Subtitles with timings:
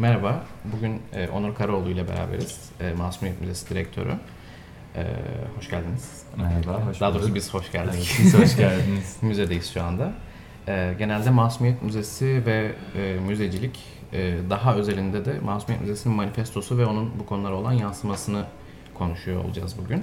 [0.00, 2.70] Merhaba, bugün e, Onur Karaoğlu ile beraberiz.
[2.80, 4.14] E, Masumiyet Müzesi Direktörü.
[4.96, 5.04] E,
[5.56, 6.22] hoş geldiniz.
[6.36, 7.94] Merhaba, hoş Daha doğrusu biz hoş geldik.
[7.94, 9.16] Evet, siz hoş geldiniz.
[9.22, 10.12] Müzedeyiz şu anda.
[10.68, 16.86] E, genelde Masumiyet Müzesi ve e, müzecilik, e, daha özelinde de Masumiyet Müzesi'nin manifestosu ve
[16.86, 18.44] onun bu konulara olan yansımasını
[18.94, 20.02] konuşuyor olacağız bugün.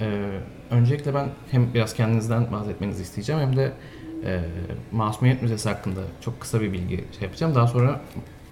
[0.00, 0.30] E,
[0.70, 3.72] öncelikle ben hem biraz kendinizden bahsetmenizi isteyeceğim hem de
[4.24, 4.40] e,
[4.92, 7.54] Masumiyet Müzesi hakkında çok kısa bir bilgi şey yapacağım.
[7.54, 8.00] Daha sonra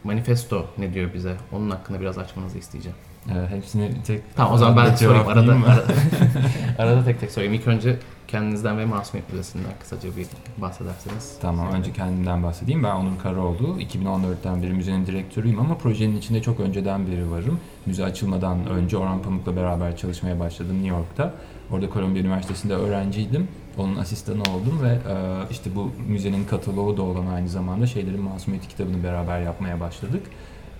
[0.05, 1.37] manifesto ne diyor bize?
[1.53, 2.97] Onun hakkında biraz açmanızı isteyeceğim.
[3.29, 5.29] Ee, hepsini tek Tamam o zaman ben anda sorayım.
[5.29, 5.85] Arada, arada,
[6.79, 7.55] arada tek tek sorayım.
[7.55, 7.97] İlk önce
[8.29, 10.27] kendinizden ve Masumiyet Müzesi'nden kısaca bir
[10.59, 11.39] bahsederseniz.
[11.41, 12.83] Tamam, önce kendimden bahsedeyim.
[12.83, 13.81] Ben Onur Karaoğlu.
[13.81, 17.61] 2014'ten beri müzenin direktörüyüm ama projenin içinde çok önceden beri varım.
[17.87, 21.35] Müze açılmadan önce Orhan Pamuk'la beraber çalışmaya başladım New York'ta.
[21.71, 23.49] Orada Columbia Üniversitesi'nde öğrenciydim.
[23.79, 25.17] Onun asistanı oldum ve e,
[25.51, 30.23] işte bu müzenin kataloğu da olan aynı zamanda şeylerin Masumiyeti kitabını beraber yapmaya başladık.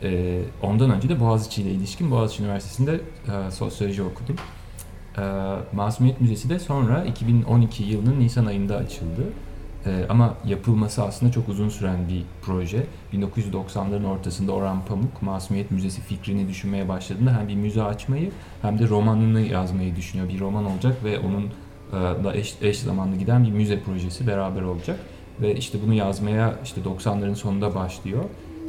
[0.03, 4.37] E, ondan önce de Boğaziçi ile ilişkin Boğaziçi Üniversitesi'nde e, sosyoloji okudum.
[5.19, 5.23] E,
[5.73, 9.23] Masumiyet Müzesi de sonra 2012 yılının Nisan ayında açıldı.
[9.87, 12.87] Ee, ama yapılması aslında çok uzun süren bir proje.
[13.13, 18.31] 1990'ların ortasında Orhan Pamuk Masumiyet Müzesi fikrini düşünmeye başladığında hem bir müze açmayı
[18.63, 20.29] hem de romanını yazmayı düşünüyor.
[20.29, 21.49] Bir roman olacak ve onun e,
[21.93, 25.01] da eş, eş zamanlı giden bir müze projesi beraber olacak.
[25.41, 28.25] Ve işte bunu yazmaya işte 90'ların sonunda başlıyor.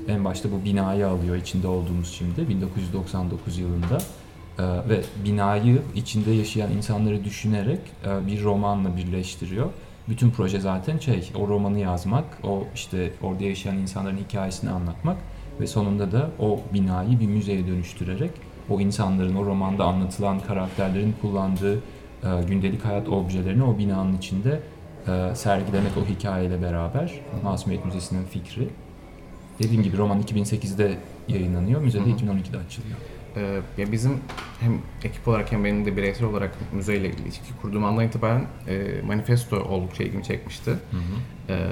[0.07, 3.97] En başta bu binayı alıyor içinde olduğumuz şimdi 1999 yılında.
[4.59, 9.69] Ee, ve binayı içinde yaşayan insanları düşünerek e, bir romanla birleştiriyor.
[10.09, 15.17] Bütün proje zaten şey, o romanı yazmak, o işte orada yaşayan insanların hikayesini anlatmak
[15.59, 18.31] ve sonunda da o binayı bir müzeye dönüştürerek
[18.69, 21.79] o insanların, o romanda anlatılan karakterlerin kullandığı
[22.47, 24.59] gündelik hayat objelerini o binanın içinde
[25.07, 28.69] e, sergilemek o hikayeyle beraber Masumiyet Müzesi'nin fikri.
[29.59, 32.09] Dediğim gibi roman 2008'de yayınlanıyor, müzede Hı hı.
[32.09, 32.97] 2012'de açılıyor.
[33.37, 34.19] Ee, ya bizim
[34.59, 39.57] hem ekip olarak hem benim de bireysel olarak müzeyle ilişki kurduğum andan itibaren e, manifesto
[39.57, 40.71] oldukça ilgimi çekmişti.
[40.71, 41.01] Hı hı.
[41.49, 41.67] Ee,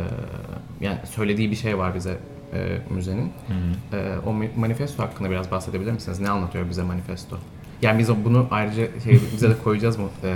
[0.82, 2.18] yani söylediği bir şey var bize
[2.54, 3.32] e, müzenin.
[3.48, 3.54] Hı
[3.96, 3.98] hı.
[3.98, 6.20] Ee, o manifesto hakkında biraz bahsedebilir misiniz?
[6.20, 7.38] Ne anlatıyor bize manifesto?
[7.84, 10.08] Yani biz bunu ayrıca şey, bize de koyacağız mı?
[10.24, 10.34] Ee,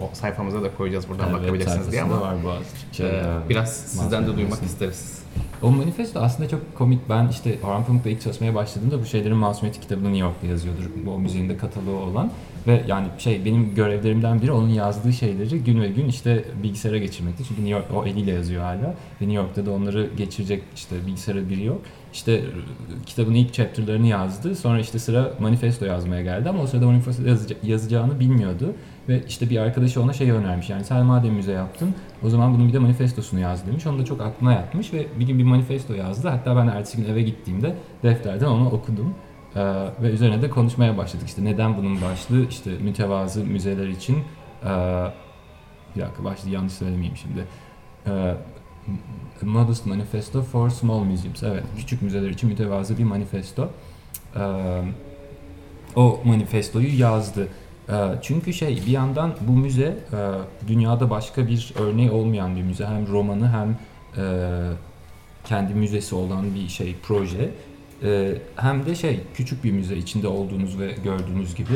[0.00, 4.36] o sayfamıza da koyacağız buradan Evet, bakabilirsiniz diye ama var bazı e, biraz sizden de
[4.36, 5.18] duymak isteriz.
[5.62, 7.08] O manifesto aslında çok komik.
[7.08, 10.82] Ben işte Orhan Pamuk'la ilk çalışmaya başladığımda bu şeylerin Masumiyeti kitabını New York'ta yazıyordur.
[11.06, 12.30] Bu o müzenin de kataloğu olan.
[12.66, 17.44] Ve yani şey benim görevlerimden biri onun yazdığı şeyleri gün ve gün işte bilgisayara geçirmekti.
[17.48, 18.94] Çünkü New York o eliyle yazıyor hala.
[19.20, 21.80] Ve New York'ta da onları geçirecek işte bilgisayara biri yok.
[22.12, 22.42] İşte e,
[23.06, 24.56] kitabın ilk chapter'larını yazdı.
[24.56, 28.74] Sonra işte sıra manifesto yazmaya geldi ama o sırada manifesto yazaca- yazacağını bilmiyordu.
[29.08, 30.70] Ve işte bir arkadaşı ona şey önermiş.
[30.70, 33.86] Yani sen madem müze yaptın o zaman bunun bir de manifestosunu yaz demiş.
[33.86, 36.28] Onu da çok aklına yatmış ve bir gün bir manifesto yazdı.
[36.28, 39.14] Hatta ben ertesi gün eve gittiğimde defterden onu okudum.
[39.56, 39.60] Ee,
[40.02, 41.28] ve üzerine de konuşmaya başladık.
[41.28, 44.16] İşte neden bunun başlığı işte mütevazı müzeler için
[44.64, 44.68] ee,
[45.96, 47.44] bir dakika başlığı yanlış söylemeyeyim şimdi.
[48.06, 48.34] Ee,
[49.42, 51.42] Modest Manifesto for Small Museums.
[51.42, 53.68] Evet, küçük müzeler için mütevazı bir manifesto.
[54.36, 54.40] Ee,
[55.96, 57.48] o manifestoyu yazdı.
[57.88, 60.18] Ee, Çünkü şey bir yandan bu müze e,
[60.68, 62.86] dünyada başka bir örneği olmayan bir müze.
[62.86, 63.78] Hem romanı hem
[64.24, 64.24] e,
[65.44, 67.50] kendi müzesi olan bir şey proje.
[68.04, 71.74] E, Hem de şey küçük bir müze içinde olduğunuz ve gördüğünüz gibi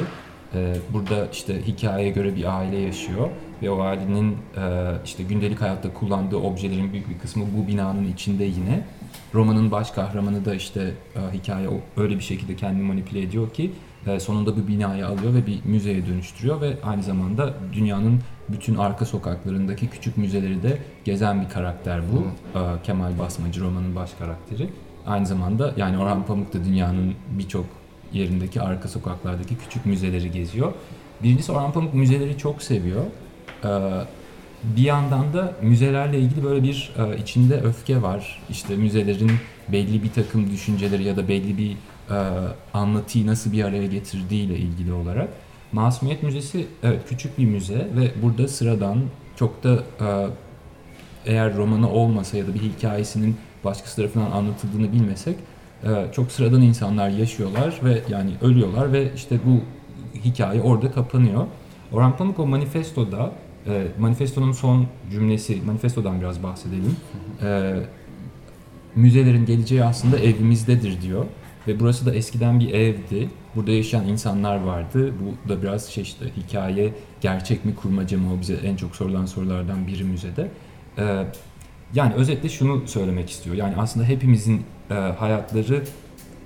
[0.55, 3.29] e, burada işte hikayeye göre bir aile yaşıyor
[3.63, 8.45] ve o ailenin e, işte gündelik hayatta kullandığı objelerin büyük bir kısmı bu binanın içinde
[8.45, 8.87] yine.
[9.35, 13.73] Romanın baş kahramanı da işte e, hikaye öyle bir şekilde kendini manipüle ediyor ki
[14.07, 19.05] e, sonunda bir binayı alıyor ve bir müzeye dönüştürüyor ve aynı zamanda dünyanın bütün arka
[19.05, 22.27] sokaklarındaki küçük müzeleri de gezen bir karakter bu.
[22.59, 24.69] E, Kemal Basmacı romanın baş karakteri.
[25.07, 27.65] Aynı zamanda yani Orhan Pamuk da dünyanın birçok
[28.13, 30.73] yerindeki arka sokaklardaki küçük müzeleri geziyor.
[31.23, 33.03] Birincisi Orhan Pamuk müzeleri çok seviyor.
[33.65, 33.69] E,
[34.77, 38.43] bir yandan da müzelerle ilgili böyle bir e, içinde öfke var.
[38.51, 39.33] İşte müzelerin
[39.69, 42.19] belli bir takım düşünceleri ya da belli bir e,
[42.75, 45.29] anlatıyı nasıl bir araya getirdiğiyle ilgili olarak.
[45.73, 48.99] Masumiyet Müzesi evet küçük bir müze ve burada sıradan
[49.37, 50.27] çok da e,
[51.27, 55.37] eğer romanı olmasa ya da bir hikayesinin başkası tarafından anlatıldığını bilmesek
[56.13, 59.61] çok sıradan insanlar yaşıyorlar ve yani ölüyorlar ve işte bu
[60.21, 61.47] hikaye orada kapanıyor.
[61.93, 63.33] Orhan Pamuk o manifestoda
[63.67, 66.97] e, manifestonun son cümlesi, manifestodan biraz bahsedelim.
[67.43, 67.75] E,
[68.97, 71.25] müzelerin geleceği aslında evimizdedir diyor.
[71.69, 73.29] Ve burası da eskiden bir evdi.
[73.55, 75.15] Burada yaşayan insanlar vardı.
[75.21, 79.27] Bu da biraz şey işte hikaye gerçek mi kurmaca mı o bize en çok sorulan
[79.27, 80.49] sorulardan biri müzede.
[80.99, 81.25] E,
[81.95, 83.57] yani özetle şunu söylemek istiyor.
[83.57, 85.83] Yani aslında hepimizin e, hayatları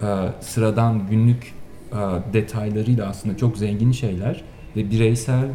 [0.02, 0.06] e,
[0.40, 1.54] sıradan günlük
[1.92, 1.96] e,
[2.32, 4.44] detaylarıyla aslında çok zengin şeyler
[4.76, 5.48] ve bireysel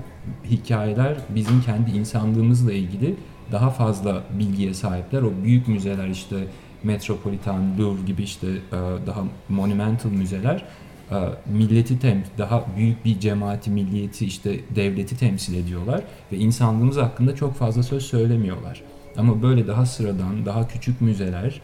[0.45, 3.15] hikayeler bizim kendi insanlığımızla ilgili
[3.51, 5.21] daha fazla bilgiye sahipler.
[5.21, 6.35] O büyük müzeler işte
[6.83, 8.71] Metropolitan, Louvre gibi işte e,
[9.07, 10.65] daha monumental müzeler
[11.11, 11.15] e,
[11.53, 16.01] milleti tem daha büyük bir cemaati, milliyeti işte devleti temsil ediyorlar
[16.31, 18.81] ve insanlığımız hakkında çok fazla söz söylemiyorlar.
[19.17, 21.61] Ama böyle daha sıradan, daha küçük müzeler,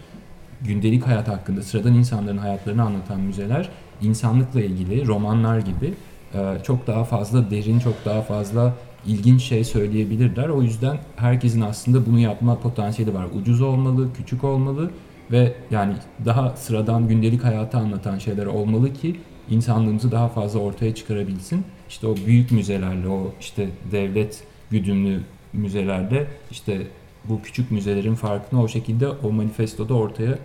[0.62, 3.70] gündelik hayat hakkında sıradan insanların hayatlarını anlatan müzeler
[4.02, 5.94] insanlıkla ilgili romanlar gibi
[6.64, 8.74] çok daha fazla derin, çok daha fazla
[9.06, 10.50] ilginç şey söyleyebilirler.
[10.50, 13.26] O yüzden herkesin aslında bunu yapma potansiyeli var.
[13.42, 14.92] Ucuz olmalı, küçük olmalı
[15.32, 15.94] ve yani
[16.26, 19.20] daha sıradan gündelik hayatı anlatan şeyler olmalı ki
[19.50, 21.66] insanlığımızı daha fazla ortaya çıkarabilsin.
[21.90, 25.22] İşte o büyük müzelerle, o işte devlet güdümlü
[25.54, 26.88] müzelerle işte
[27.26, 30.40] bu küçük müzelerin farkını o şekilde o manifestoda ortaya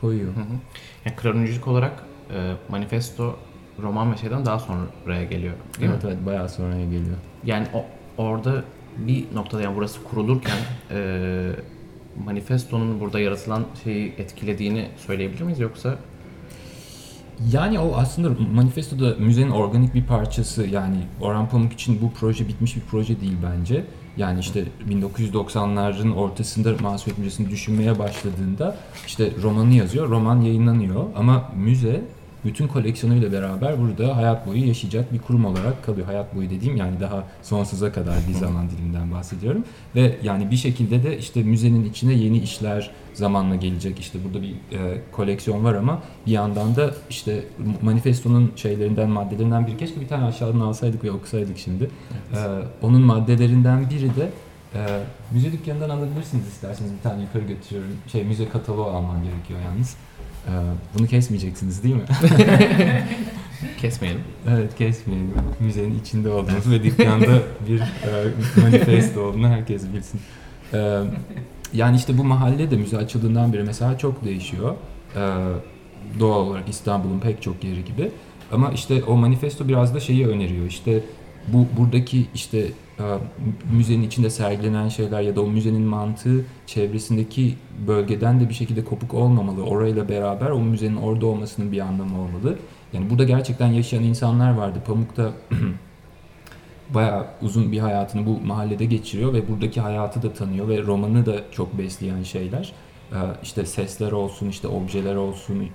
[0.00, 0.34] koyuyor.
[0.34, 0.54] Hı hı.
[1.04, 2.02] Yani kronolojik olarak
[2.34, 3.36] e, manifesto
[3.82, 5.54] roman ve şeyden daha sonraya geliyor.
[5.80, 6.10] Değil evet mi?
[6.12, 7.16] evet bayağı sonraya geliyor.
[7.44, 7.84] Yani o,
[8.22, 8.64] orada
[8.96, 10.56] bir noktada yani burası kurulurken
[10.90, 11.50] e,
[12.24, 15.98] manifestonun burada yaratılan şeyi etkilediğini söyleyebilir miyiz yoksa
[17.52, 22.76] yani o aslında manifestoda müzenin organik bir parçası yani Orhan Pamuk için bu proje bitmiş
[22.76, 23.84] bir proje değil bence.
[24.16, 28.76] Yani işte 1990'ların ortasında Masumiyet Müzesi'ni düşünmeye başladığında
[29.06, 32.04] işte romanı yazıyor, roman yayınlanıyor ama müze
[32.46, 36.06] bütün koleksiyonuyla beraber burada hayat boyu yaşayacak bir kurum olarak kalıyor.
[36.06, 39.64] Hayat boyu dediğim yani daha sonsuza kadar bir zaman diliminden bahsediyorum.
[39.94, 44.00] Ve yani bir şekilde de işte müzenin içine yeni işler zamanla gelecek.
[44.00, 47.44] İşte burada bir e, koleksiyon var ama bir yandan da işte
[47.82, 51.90] manifestonun şeylerinden, maddelerinden biri keşke bir tane aşağıdan alsaydık ve okusaydık şimdi.
[52.34, 52.46] Evet.
[52.82, 54.30] E, onun maddelerinden biri de
[54.74, 55.00] e,
[55.30, 57.92] müze dükkanından alabilirsiniz isterseniz bir tane yukarı götürüyorum.
[58.12, 59.96] Şey müze kataloğu alman gerekiyor yalnız.
[60.46, 60.50] Ee,
[60.98, 62.02] bunu kesmeyeceksiniz değil mi?
[63.80, 64.20] Kesmeyelim.
[64.50, 65.30] Evet kesmeyelim.
[65.60, 70.20] Müzenin içinde olduğunuzu ve dükkanda bir e, manifesto olduğunu herkes bilsin.
[70.74, 71.00] Ee,
[71.72, 74.74] yani işte bu mahalle de müze açıldığından beri mesela çok değişiyor.
[75.16, 75.20] Ee,
[76.20, 78.10] doğal olarak İstanbul'un pek çok yeri gibi.
[78.52, 80.66] Ama işte o manifesto biraz da şeyi öneriyor.
[80.66, 81.00] İşte
[81.48, 82.58] bu buradaki işte
[82.98, 83.04] e,
[83.72, 87.54] müzenin içinde sergilenen şeyler ya da o müzenin mantığı çevresindeki
[87.86, 89.62] bölgeden de bir şekilde kopuk olmamalı.
[89.62, 92.58] Orayla beraber o müzenin orada olmasının bir anlamı olmalı.
[92.92, 94.78] Yani burada gerçekten yaşayan insanlar vardı.
[94.86, 95.32] Pamuk'ta
[96.94, 101.34] bayağı uzun bir hayatını bu mahallede geçiriyor ve buradaki hayatı da tanıyor ve romanı da
[101.52, 102.72] çok besleyen şeyler.
[103.12, 105.68] E, işte sesler olsun, işte objeler olsun,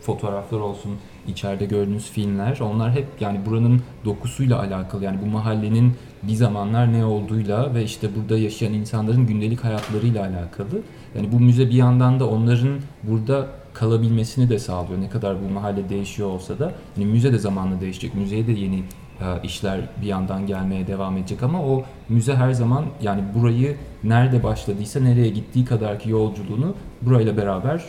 [0.00, 0.92] fotoğraflar olsun,
[1.28, 5.04] içeride gördüğünüz filmler onlar hep yani buranın dokusuyla alakalı.
[5.04, 5.92] Yani bu mahallenin
[6.22, 10.80] bir zamanlar ne olduğuyla ve işte burada yaşayan insanların gündelik hayatlarıyla alakalı.
[11.16, 15.00] Yani bu müze bir yandan da onların burada kalabilmesini de sağlıyor.
[15.00, 18.14] Ne kadar bu mahalle değişiyor olsa da yani müze de zamanla değişecek.
[18.14, 18.82] Müzeye de yeni
[19.20, 24.42] e, işler bir yandan gelmeye devam edecek ama o müze her zaman yani burayı nerede
[24.42, 27.82] başladıysa nereye gittiği kadarki yolculuğunu burayla beraber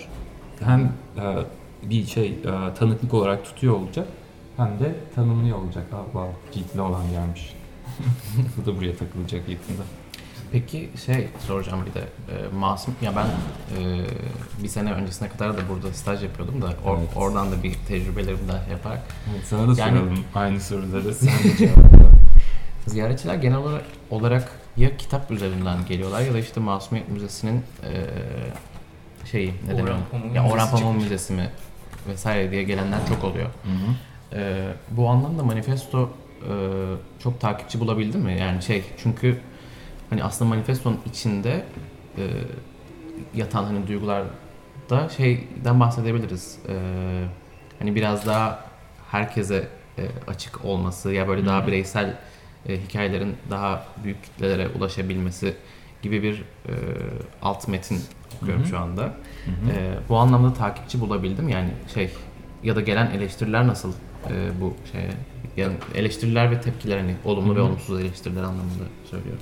[0.60, 1.24] hem e,
[1.90, 4.08] bir şey e, tanıklık olarak tutuyor olacak
[4.58, 5.84] hem de tanımlıyor olacak.
[5.94, 7.56] Aa, wow, ciltli olan gelmiş.
[8.58, 9.84] Bu da buraya takılacak yakında.
[10.52, 14.06] Peki şey soracağım bir de e, Masum ya ben e,
[14.64, 17.10] bir sene öncesine kadar da burada staj yapıyordum da or, evet.
[17.16, 19.04] oradan da bir tecrübelerimden şey yaparak.
[19.32, 22.10] Evet, sana da yani, soralım aynı soruları sen de cevapla.
[22.88, 27.92] Ziyaretçiler genel olarak, olarak ya kitap üzerinden geliyorlar ya da işte Masumiyet Müzesi'nin e,
[29.26, 29.98] şeyi ne deniyor?
[30.36, 31.50] Ya Orhan Pamuk Müzesi mi
[32.08, 33.46] vesaire diye gelenler çok oluyor.
[33.46, 34.40] Hı hı.
[34.40, 36.10] E, bu anlamda manifesto
[36.42, 36.52] e,
[37.24, 38.38] çok takipçi bulabildin mi?
[38.40, 39.38] Yani şey çünkü
[40.10, 41.66] hani aslında manifestonun içinde
[42.18, 42.24] e,
[43.36, 46.58] yatan hani duygularda şeyden bahsedebiliriz.
[46.70, 46.74] E,
[47.80, 48.66] hani biraz daha
[49.12, 52.18] herkese e, açık olması ya böyle daha bireysel
[52.70, 55.56] e, hikayelerin daha büyük kitlelere ulaşabilmesi
[56.02, 56.74] gibi bir e,
[57.42, 58.02] alt metin
[58.36, 58.70] okuyorum Hı-hı.
[58.70, 59.02] şu anda.
[59.02, 59.72] Hı-hı.
[59.78, 61.50] E, bu anlamda takipçi bulabildim.
[61.50, 62.10] Yani şey
[62.64, 63.94] ya da gelen eleştiriler nasıl
[64.30, 65.10] e, bu şeye?
[65.58, 67.56] Yani eleştiriler ve tepkiler hani olumlu Hı-hı.
[67.56, 69.42] ve olumsuz eleştiriler anlamında söylüyorum.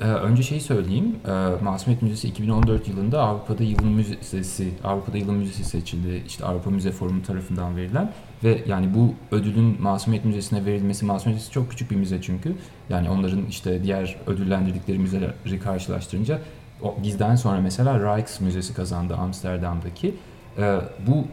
[0.00, 1.16] Ee, önce şeyi söyleyeyim.
[1.26, 1.30] Ee,
[1.64, 6.22] Masumiyet Müzesi 2014 yılında Avrupa'da Yılın Müzesi, Avrupa'da Yılın Müzesi seçildi.
[6.26, 8.12] İşte Avrupa Müze Forumu tarafından verilen
[8.44, 12.54] ve yani bu ödülün Masumiyet Müzesi'ne verilmesi, Masumiyet Müzesi çok küçük bir müze çünkü.
[12.88, 16.38] Yani onların işte diğer ödüllendirdikleri müzeleri karşılaştırınca
[16.82, 20.14] o, bizden sonra mesela Rijks Müzesi kazandı Amsterdam'daki.
[20.58, 21.24] Ee, bu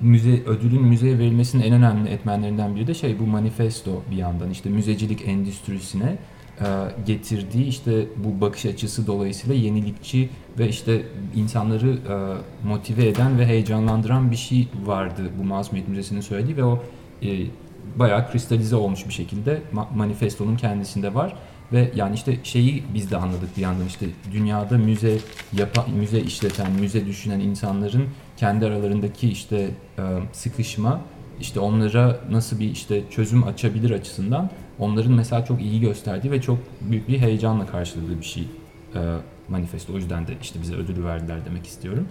[0.00, 4.70] müze ödülün müzeye verilmesinin en önemli etmenlerinden biri de şey bu manifesto bir yandan işte
[4.70, 6.18] müzecilik endüstrisine
[6.60, 6.66] e,
[7.06, 10.28] getirdiği işte bu bakış açısı dolayısıyla yenilikçi
[10.58, 11.02] ve işte
[11.34, 16.82] insanları e, motive eden ve heyecanlandıran bir şey vardı bu Masumiyet Müzesi'nin söylediği ve o
[17.22, 17.28] e,
[17.96, 19.62] bayağı kristalize olmuş bir şekilde
[19.94, 21.34] manifestonun kendisinde var
[21.72, 25.18] ve yani işte şeyi biz de anladık bir yandan işte dünyada müze
[25.52, 28.04] yapa, müze işleten, müze düşünen insanların
[28.36, 29.70] kendi aralarındaki işte
[30.32, 31.00] sıkışma
[31.40, 36.58] işte onlara nasıl bir işte çözüm açabilir açısından onların mesela çok iyi gösterdiği ve çok
[36.80, 38.42] büyük bir heyecanla karşıladığı bir şey
[38.94, 39.00] e,
[39.48, 39.92] manifesto.
[39.92, 42.08] O yüzden de işte bize ödülü verdiler demek istiyorum.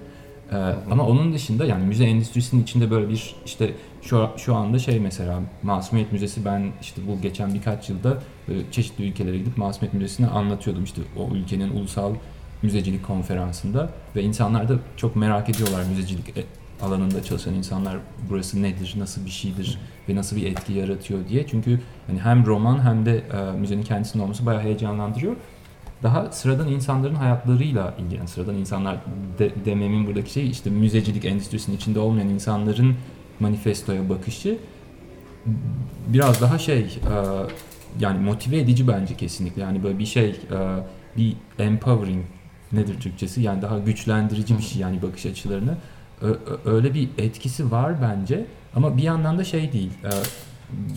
[0.52, 0.56] E,
[0.92, 5.40] ama onun dışında yani müze endüstrisinin içinde böyle bir işte şu şu anda şey mesela
[5.64, 8.18] Masumiyet Müzesi ben işte bu geçen birkaç yılda
[8.72, 12.14] çeşitli ülkelere gidip Masumiyet Müzesi'ni anlatıyordum işte o ülkenin ulusal
[12.62, 16.44] müzecilik konferansında ve insanlar da çok merak ediyorlar müzecilik e,
[16.82, 17.98] alanında çalışan insanlar
[18.30, 19.80] burası nedir, nasıl bir şeydir
[20.10, 21.48] ve nasıl bir etki yaratıyor diye.
[21.48, 25.36] Çünkü hani hem roman hem de e, müzenin kendisinin olması bayağı heyecanlandırıyor.
[26.04, 28.98] Daha sıradan insanların hayatlarıyla ilgili, sıradan insanlar
[29.40, 32.96] de, dememin buradaki şey işte müzecilik endüstrisinin içinde olmayan insanların
[33.40, 34.58] manifestoya bakışı
[36.08, 36.90] biraz daha şey e,
[38.00, 39.62] yani motive edici bence kesinlikle.
[39.62, 40.36] Yani böyle bir şey e,
[41.18, 42.26] bir empowering
[42.72, 43.42] nedir Türkçesi?
[43.42, 45.78] Yani daha güçlendirici bir şey yani bakış açılarını
[46.66, 48.46] öyle bir etkisi var bence.
[48.76, 49.92] Ama bir yandan da şey değil.
[50.04, 50.10] E,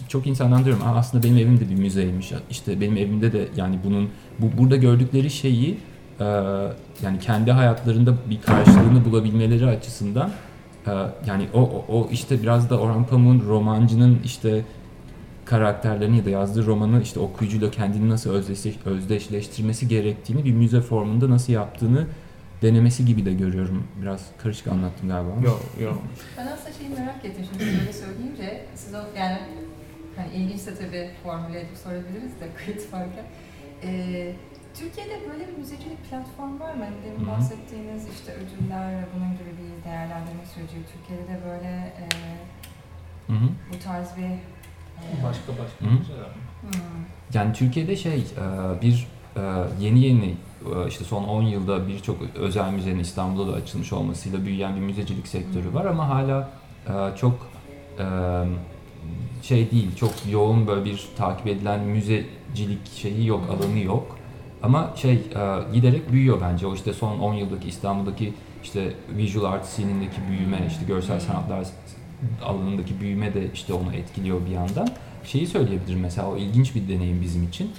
[0.09, 2.33] çok insandan diyorum aslında benim evim de bir müzeymiş.
[2.51, 5.79] İşte benim evimde de yani bunun bu burada gördükleri şeyi
[7.03, 10.31] yani kendi hayatlarında bir karşılığını bulabilmeleri açısından
[11.27, 14.65] yani o, o işte biraz da Orhan Pamuk'un romancının işte
[15.45, 18.31] karakterlerini ya da yazdığı romanı işte okuyucuyla kendini nasıl
[18.85, 22.07] özdeşleştirmesi gerektiğini bir müze formunda nasıl yaptığını
[22.63, 23.85] denemesi gibi de görüyorum.
[24.03, 25.31] Biraz karışık anlattım galiba.
[25.45, 26.03] Yok yok.
[26.39, 29.39] Ben aslında şeyi merak ettim şimdi böyle söyleyince siz o yani
[30.17, 33.25] hani ilginçse tabii formüle edip sorabiliriz de kayıt varken.
[33.85, 34.33] Ee,
[34.75, 36.85] Türkiye'de böyle bir müzecilik platform var mı?
[36.85, 40.77] Hani demin bahsettiğiniz işte ödüller ve bunun gibi bir değerlendirme süreci.
[40.93, 42.05] Türkiye'de de böyle e,
[43.73, 46.43] bu tarz bir e, başka başka müzeler mi?
[47.35, 49.41] Yani Türkiye'de şey e, bir e,
[49.81, 50.35] yeni yeni
[50.75, 55.29] e, işte son 10 yılda birçok özel müzenin İstanbul'da da açılmış olmasıyla büyüyen bir müzecilik
[55.29, 56.51] sektörü var ama hala
[57.17, 57.53] çok
[59.43, 64.19] şey değil, çok yoğun böyle bir takip edilen müzecilik şeyi yok, alanı yok.
[64.63, 65.19] Ama şey
[65.75, 66.67] giderek büyüyor bence.
[66.67, 71.67] O işte son 10 yıldaki İstanbul'daki işte visual art scene'indeki büyüme, işte görsel sanatlar
[72.45, 74.89] alanındaki büyüme de işte onu etkiliyor bir yandan.
[75.25, 77.71] Şeyi söyleyebilirim mesela o ilginç bir deneyim bizim için.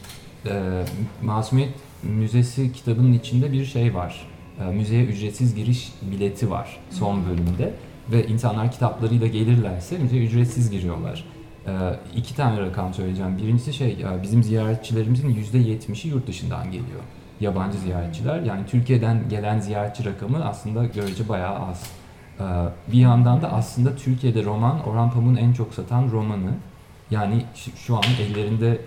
[1.21, 1.73] Masumiyet
[2.03, 4.27] Müzesi kitabının içinde bir şey var.
[4.61, 7.73] E, müzeye ücretsiz giriş bileti var son bölümde
[8.11, 11.25] ve insanlar kitaplarıyla gelirlerse müzeye ücretsiz giriyorlar.
[11.67, 11.71] E,
[12.15, 13.37] iki tane rakam söyleyeceğim.
[13.37, 17.01] Birincisi şey e, bizim ziyaretçilerimizin yüzde yetmişi yurt dışından geliyor.
[17.39, 18.41] Yabancı ziyaretçiler.
[18.41, 21.83] Yani Türkiye'den gelen ziyaretçi rakamı aslında görece bayağı az.
[22.91, 26.51] Bir yandan da aslında Türkiye'de roman Orhan Pamuk'un en çok satan romanı.
[27.11, 28.81] Yani şu an ellerinde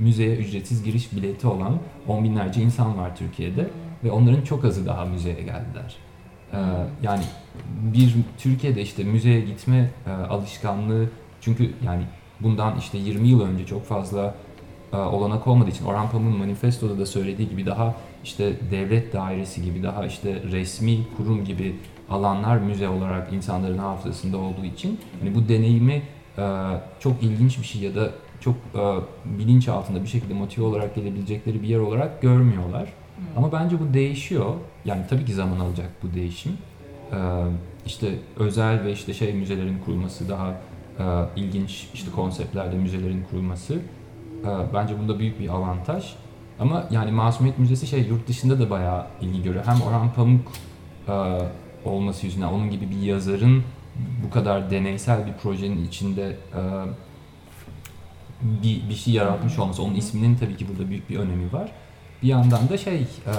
[0.00, 3.70] müzeye ücretsiz giriş bileti olan on binlerce insan var Türkiye'de
[4.04, 5.96] ve onların çok azı daha müzeye geldiler.
[6.52, 6.56] Ee,
[7.02, 7.22] yani
[7.82, 11.06] bir Türkiye'de işte müzeye gitme e, alışkanlığı
[11.48, 12.02] çünkü yani
[12.40, 14.34] bundan işte 20 yıl önce çok fazla
[14.92, 19.82] e, olanak olmadığı için Orhan Pamuk'un manifestoda da söylediği gibi daha işte devlet dairesi gibi
[19.82, 21.76] daha işte resmi kurum gibi
[22.10, 26.02] alanlar müze olarak insanların hafızasında olduğu için hani bu deneyimi
[26.38, 26.44] e,
[27.00, 28.80] çok ilginç bir şey ya da çok e,
[29.38, 32.84] bilinç altında bir şekilde motive olarak gelebilecekleri bir yer olarak görmüyorlar.
[33.16, 33.24] Hmm.
[33.36, 34.54] Ama bence bu değişiyor.
[34.84, 36.52] Yani tabii ki zaman alacak bu değişim.
[37.12, 37.18] E,
[37.86, 40.54] işte özel ve işte şey müzelerin kurulması daha
[41.36, 43.74] ilginç işte konseptlerde müzelerin kurulması
[44.44, 46.14] e, bence bunda büyük bir avantaj.
[46.60, 49.64] Ama yani Masumiyet Müzesi şey yurt dışında da bayağı ilgi görüyor.
[49.66, 50.52] Hem Orhan Pamuk
[51.08, 51.38] e,
[51.84, 53.62] olması yüzünden onun gibi bir yazarın
[54.24, 56.62] bu kadar deneysel bir projenin içinde e,
[58.42, 61.72] bir, bir şey yaratmış olması, onun isminin tabii ki burada büyük bir önemi var.
[62.22, 63.32] Bir yandan da şey, e,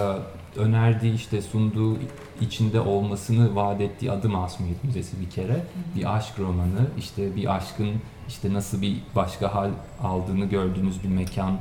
[0.55, 1.97] önerdiği işte sunduğu
[2.41, 5.63] içinde olmasını vaat ettiği adı Masumiyet Müzesi bir kere.
[5.95, 7.89] Bir aşk romanı, işte bir aşkın
[8.27, 9.69] işte nasıl bir başka hal
[10.03, 11.57] aldığını gördüğünüz bir mekan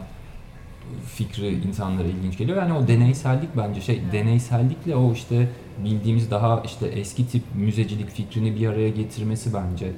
[1.07, 2.59] fikri insanlara ilginç geliyor.
[2.59, 5.49] Yani o deneysellik bence şey, deneysellikle o işte
[5.85, 9.93] bildiğimiz daha işte eski tip müzecilik fikrini bir araya getirmesi bence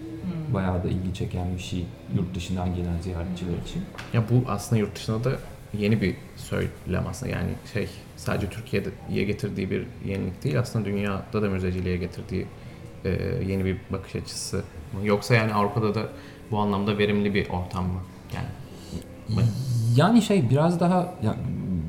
[0.54, 1.84] bayağı da ilgi çeken bir şey
[2.16, 3.82] yurt dışından gelen ziyaretçiler için.
[4.14, 5.30] Ya bu aslında yurt dışında da
[5.78, 11.48] yeni bir söylem aslında yani şey sadece Türkiye'ye getirdiği bir yenilik değil aslında dünyada da
[11.48, 12.46] müzeciliğe getirdiği
[13.04, 13.10] e,
[13.46, 14.62] yeni bir bakış açısı.
[15.04, 16.08] Yoksa yani Avrupa'da da
[16.50, 18.00] bu anlamda verimli bir ortam mı?
[18.34, 18.48] Yani
[19.96, 21.36] Yani şey biraz daha ya,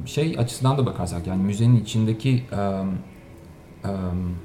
[0.05, 2.89] şey açısından da bakarsak yani müzenin içindeki em,
[3.83, 4.35] em,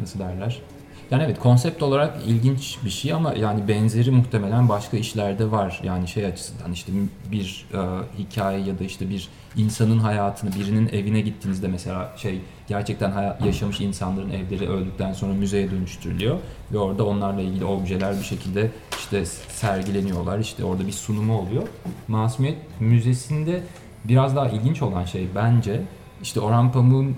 [0.00, 0.62] nasıl derler?
[1.10, 5.80] Yani evet konsept olarak ilginç bir şey ama yani benzeri muhtemelen başka işlerde var.
[5.84, 6.92] Yani şey açısından işte
[7.32, 7.78] bir e,
[8.18, 14.30] hikaye ya da işte bir insanın hayatını birinin evine gittiğinizde mesela şey gerçekten yaşamış insanların
[14.30, 16.38] evleri öldükten sonra müzeye dönüştürülüyor
[16.72, 20.38] ve orada onlarla ilgili objeler bir şekilde işte sergileniyorlar.
[20.38, 21.68] İşte orada bir sunumu oluyor.
[22.08, 23.62] Masumiyet Müzesi'nde
[24.04, 25.82] biraz daha ilginç olan şey bence
[26.22, 27.14] işte Orhan Pamuk'un e,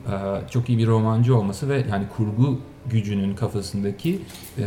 [0.50, 2.58] çok iyi bir romancı olması ve yani kurgu
[2.90, 4.20] gücünün kafasındaki
[4.58, 4.64] e,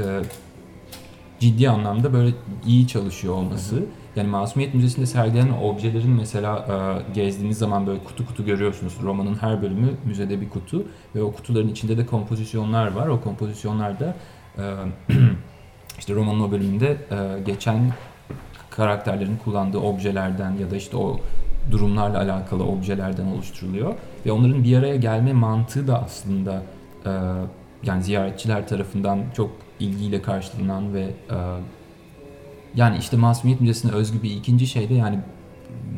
[1.40, 2.34] ciddi anlamda böyle
[2.66, 3.84] iyi çalışıyor olması.
[4.16, 8.94] Yani Masumiyet Müzesi'nde sergilenen objelerin mesela e, gezdiğiniz zaman böyle kutu kutu görüyorsunuz.
[9.04, 13.08] Romanın her bölümü müzede bir kutu ve o kutuların içinde de kompozisyonlar var.
[13.08, 14.16] O kompozisyonlarda
[14.58, 14.64] e,
[16.00, 17.94] işte romanın o bölümünde e, geçen
[18.70, 21.20] karakterlerin kullandığı objelerden ya da işte o
[21.72, 23.94] durumlarla alakalı objelerden oluşturuluyor
[24.26, 26.64] ve onların bir araya gelme mantığı da aslında
[27.06, 27.12] e,
[27.84, 31.38] yani ziyaretçiler tarafından çok ilgiyle karşılanan ve e,
[32.76, 35.20] yani işte Masumiyet Müzesi'ne özgü bir ikinci şey de yani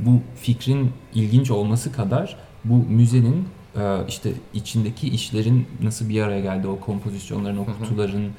[0.05, 6.67] bu fikrin ilginç olması kadar bu müzenin e, işte içindeki işlerin nasıl bir araya geldi,
[6.67, 8.31] o kompozisyonların, o kutuların,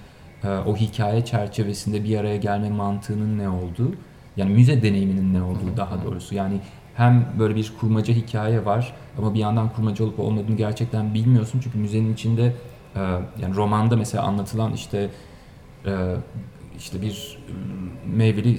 [0.44, 3.94] e, o hikaye çerçevesinde bir araya gelme mantığının ne olduğu,
[4.36, 6.34] yani müze deneyiminin ne olduğu daha doğrusu.
[6.34, 6.60] Yani
[6.94, 11.60] hem böyle bir kurmaca hikaye var ama bir yandan kurmaca olup olmadığını gerçekten bilmiyorsun.
[11.64, 12.54] Çünkü müzenin içinde
[12.96, 13.00] e,
[13.42, 15.10] yani romanda mesela anlatılan işte
[15.86, 16.16] e,
[16.78, 17.38] işte bir
[18.16, 18.58] meyveli e,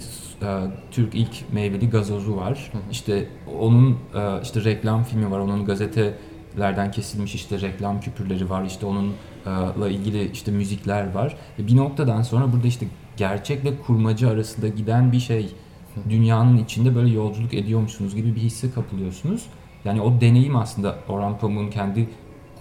[0.92, 2.70] Türk ilk meyveli gazozu var.
[2.72, 2.82] Hı hı.
[2.92, 3.28] İşte
[3.60, 5.40] onun e, işte reklam filmi var.
[5.40, 8.64] Onun gazetelerden kesilmiş işte reklam küpürleri var.
[8.64, 11.38] İşte onunla ilgili işte müzikler var.
[11.60, 12.86] Ve bir noktadan sonra burada işte
[13.18, 15.54] gerçekle kurmaca arasında giden bir şey
[16.10, 19.46] dünyanın içinde böyle yolculuk ediyormuşsunuz gibi bir hisse kapılıyorsunuz.
[19.86, 22.10] Yani o deneyim aslında Orhan Pamuk'un kendi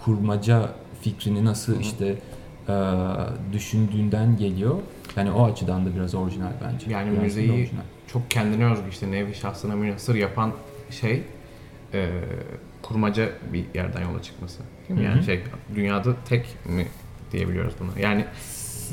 [0.05, 0.69] kurmaca
[1.01, 2.15] fikrini nasıl işte
[2.69, 2.73] e,
[3.53, 4.75] düşündüğünden geliyor.
[5.15, 6.91] Yani o açıdan da biraz orijinal bence.
[6.91, 7.81] Yani Biraz müzeyi orijinal.
[8.07, 10.51] çok kendine özgü işte nevi şahsına münhasır yapan
[10.89, 11.23] şey
[11.93, 12.09] e,
[12.81, 14.59] kurmaca bir yerden yola çıkması.
[14.89, 15.05] Değil mi?
[15.05, 15.23] Hı Yani hı.
[15.23, 15.43] şey
[15.75, 16.87] dünyada tek mi
[17.31, 17.99] diyebiliyoruz buna.
[17.99, 18.25] Yani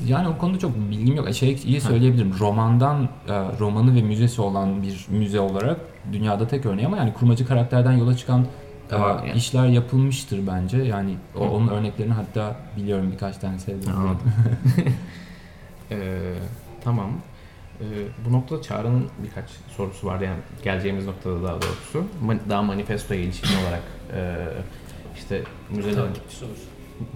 [0.06, 1.34] Yani o konuda çok bilgim yok.
[1.34, 2.34] Şey iyi söyleyebilirim.
[2.40, 5.80] Romandan, e, romanı ve müzesi olan bir müze olarak
[6.12, 8.46] dünyada tek örneği ama yani kurmacı karakterden yola çıkan e,
[8.88, 9.38] Tamam, yani.
[9.38, 10.76] işler yapılmıştır bence.
[10.78, 13.92] Yani o, onun örneklerini hatta biliyorum birkaç tane sevdim.
[13.96, 14.32] Anladım.
[15.90, 16.18] e,
[16.84, 17.10] tamam.
[17.80, 17.84] E,
[18.26, 19.44] bu noktada Çağrı'nın birkaç
[19.76, 22.04] sorusu var yani geleceğimiz noktada daha doğrusu.
[22.48, 23.82] Daha manifestoya ilişkin olarak
[24.14, 24.36] e,
[25.16, 26.62] işte müzelerin Takipçi sorusu.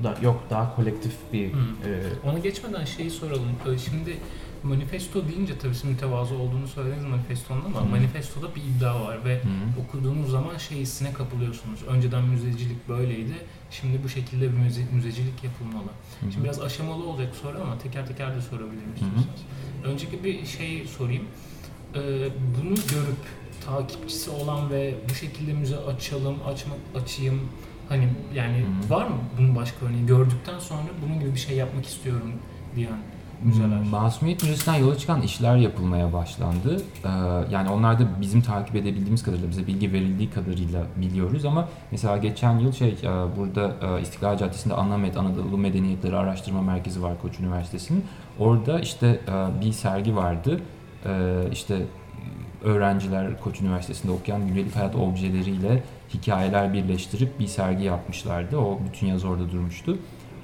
[0.05, 1.57] da, yok daha kolektif bir Hı.
[1.89, 3.49] e, Ona geçmeden şeyi soralım.
[3.75, 4.17] Ee, Şimdi
[4.65, 7.85] manifesto deyince tabii siz mütevazı olduğunu söylediniz manifestonun ama Hı.
[7.85, 9.49] manifestoda bir iddia var ve Hı.
[9.81, 11.83] okuduğunuz zaman şey hissine kapılıyorsunuz.
[11.83, 13.35] Önceden müzecilik böyleydi,
[13.71, 15.89] şimdi bu şekilde bir müze, müzecilik yapılmalı.
[16.21, 16.33] Hı hı.
[16.33, 19.41] Şimdi biraz aşamalı olacak soru ama teker teker de sorabilirim istiyorsanız.
[19.85, 21.25] Önceki bir şey sorayım.
[21.95, 21.99] Ee,
[22.59, 23.23] bunu görüp
[23.67, 27.41] takipçisi olan ve bu şekilde müze açalım, açmak açayım
[27.89, 28.91] hani yani Hı.
[28.95, 30.07] var mı bunun başka örneği?
[30.07, 32.33] Gördükten sonra bunun gibi bir şey yapmak istiyorum
[32.77, 32.99] diyen
[33.45, 33.81] müzeler.
[33.91, 36.83] Masumiyet Müzesi'nden yola çıkan işler yapılmaya başlandı.
[37.05, 37.09] Ee,
[37.51, 42.59] yani onlar da bizim takip edebildiğimiz kadarıyla, bize bilgi verildiği kadarıyla biliyoruz ama mesela geçen
[42.59, 48.05] yıl şey e, burada e, İstiklal Caddesi'nde Anamed Anadolu Medeniyetleri Araştırma Merkezi var Koç Üniversitesi'nin.
[48.39, 50.61] Orada işte e, bir sergi vardı.
[51.53, 51.83] İşte
[52.65, 55.83] öğrenciler Koç Üniversitesi'nde okuyan gündelik hayat objeleriyle
[56.15, 58.57] hikayeler birleştirip bir sergi yapmışlardı.
[58.57, 59.99] O bütün yaz orada durmuştu.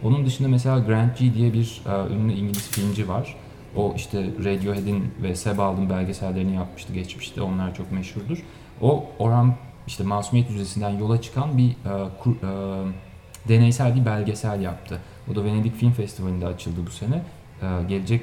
[0.04, 3.36] Onun dışında mesela Grant G diye bir e, ünlü İngiliz filmci var.
[3.76, 7.42] O işte Radiohead'in ve Sebal'ın belgesellerini yapmıştı geçmişte.
[7.42, 8.38] Onlar çok meşhurdur.
[8.80, 9.54] O Orhan
[9.86, 11.74] işte Masumiyet Müzesi'nden yola çıkan bir e,
[12.22, 12.92] kur- e,
[13.48, 15.00] deneysel bir belgesel yaptı.
[15.32, 17.22] O da Venedik Film Festivali'nde açıldı bu sene.
[17.62, 18.22] E, gelecek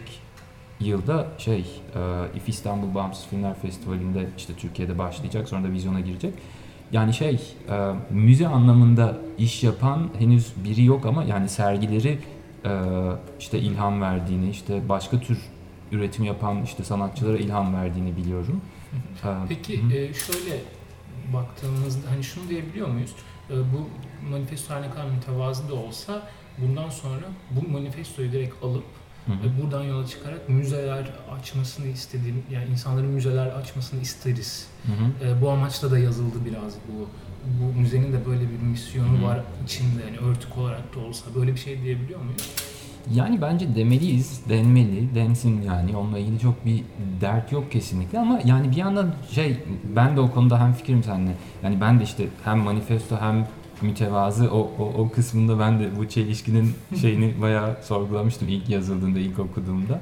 [0.79, 1.59] yılda şey
[1.95, 1.99] e,
[2.37, 6.33] İF İstanbul Bağımsız Filmler Festivali'nde işte Türkiye'de başlayacak sonra da vizyona girecek.
[6.91, 12.19] Yani şey e, müze anlamında iş yapan henüz biri yok ama yani sergileri
[12.65, 12.71] e,
[13.39, 15.37] işte ilham verdiğini işte başka tür
[15.91, 18.61] üretim yapan işte sanatçılara ilham verdiğini biliyorum.
[19.23, 19.93] E, Peki hı.
[19.93, 20.61] e, şöyle
[21.33, 23.11] baktığımızda hani şunu diyebiliyor muyuz?
[23.49, 23.89] E, bu
[24.31, 26.21] manifesto her ne kadar mütevazı da olsa
[26.57, 28.83] bundan sonra bu manifestoyu direkt alıp
[29.25, 29.35] Hı hı.
[29.43, 31.05] ve buradan yola çıkarak müzeler
[31.39, 34.67] açmasını istediğim yani insanların müzeler açmasını isteriz.
[34.85, 35.29] Hı hı.
[35.29, 37.07] E, bu amaçla da yazıldı biraz bu.
[37.45, 39.23] Bu müzenin de böyle bir misyonu Hı.
[39.23, 42.51] var içinde hani örtük olarak da olsa böyle bir şey diyebiliyor muyuz?
[43.13, 45.97] Yani bence demeliyiz, denmeli, densin yani.
[45.97, 46.83] Onunla ilgili çok bir
[47.21, 49.57] dert yok kesinlikle ama yani bir yandan şey
[49.95, 51.31] ben de o konuda hem fikrim seninle.
[51.63, 53.47] Yani ben de işte hem manifesto hem
[53.81, 59.39] mütevazı o, o, o kısmında ben de bu çelişkinin şeyini bayağı sorgulamıştım ilk yazıldığında, ilk
[59.39, 60.01] okuduğumda.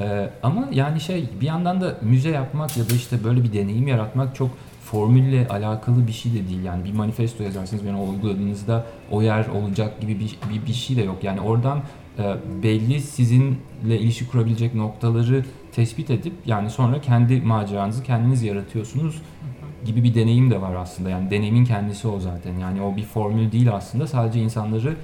[0.00, 3.88] Ee, ama yani şey bir yandan da müze yapmak ya da işte böyle bir deneyim
[3.88, 4.50] yaratmak çok
[4.84, 6.64] formülle alakalı bir şey de değil.
[6.64, 11.02] Yani bir manifesto yazarsınız yani uyguladığınızda o yer olacak gibi bir, bir, bir şey de
[11.02, 11.24] yok.
[11.24, 11.82] Yani oradan
[12.18, 19.22] e, belli sizinle ilişki kurabilecek noktaları tespit edip yani sonra kendi maceranızı kendiniz yaratıyorsunuz
[19.84, 21.10] gibi bir deneyim de var aslında.
[21.10, 22.58] Yani deneyimin kendisi o zaten.
[22.58, 24.06] Yani o bir formül değil aslında.
[24.06, 24.94] Sadece insanları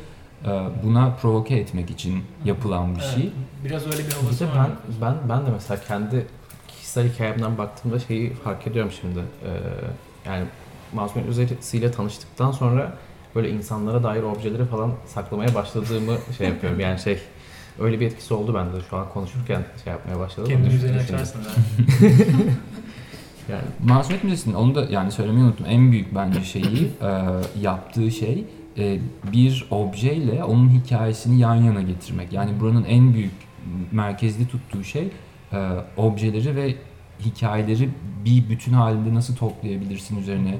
[0.45, 0.49] e,
[0.85, 3.23] buna provoke etmek için yapılan bir şey.
[3.23, 3.33] Evet,
[3.65, 4.55] biraz öyle bir Bir havası de var.
[4.59, 6.27] ben, ben, ben de mesela kendi
[6.69, 9.19] kişisel hikayemden baktığımda şeyi fark ediyorum şimdi.
[9.19, 9.49] Ee,
[10.31, 10.45] yani
[10.93, 12.93] Masumiyet Müzesi'yle tanıştıktan sonra
[13.35, 16.81] böyle insanlara dair objeleri falan saklamaya başladığımı şey yapıyorum.
[16.81, 17.19] Yani şey
[17.81, 20.49] öyle bir etkisi oldu bende şu an konuşurken şey yapmaya başladım.
[20.49, 21.15] Kendi Onu müzeni düşündüm.
[21.15, 21.41] açarsın.
[23.51, 25.67] Yani Masumiyet Müzesi'nin onu da yani söylemeyi unuttum.
[25.69, 26.65] En büyük bence şeyi
[27.03, 27.09] e,
[27.61, 28.45] yaptığı şey
[28.79, 28.99] e,
[29.33, 32.33] bir objeyle onun hikayesini yan yana getirmek.
[32.33, 33.33] Yani buranın en büyük
[33.93, 35.09] merkezli tuttuğu şey
[35.53, 36.75] e, objeleri ve
[37.21, 37.89] hikayeleri
[38.25, 40.55] bir bütün halinde nasıl toplayabilirsin üzerine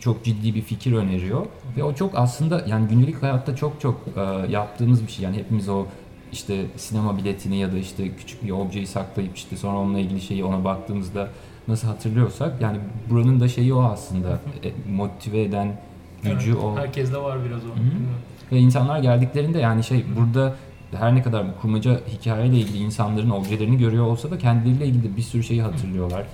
[0.00, 1.46] çok ciddi bir fikir öneriyor
[1.76, 5.68] ve o çok aslında yani günlük hayatta çok çok e, yaptığımız bir şey yani hepimiz
[5.68, 5.86] o
[6.32, 10.44] işte sinema biletini ya da işte küçük bir objeyi saklayıp işte sonra onunla ilgili şeyi
[10.44, 11.28] ona baktığımızda
[11.68, 12.78] nasıl hatırlıyorsak yani
[13.10, 15.80] buranın da şeyi o aslında e, motive eden
[16.22, 17.68] gücü Evet, o Herkeste var biraz o.
[17.68, 18.52] Hı.
[18.52, 20.56] ve insanlar geldiklerinde yani şey burada
[20.92, 25.22] her ne kadar bu kurmaca hikayeyle ilgili insanların objelerini görüyor olsa da kendileriyle ilgili bir
[25.22, 26.26] sürü şeyi hatırlıyorlar.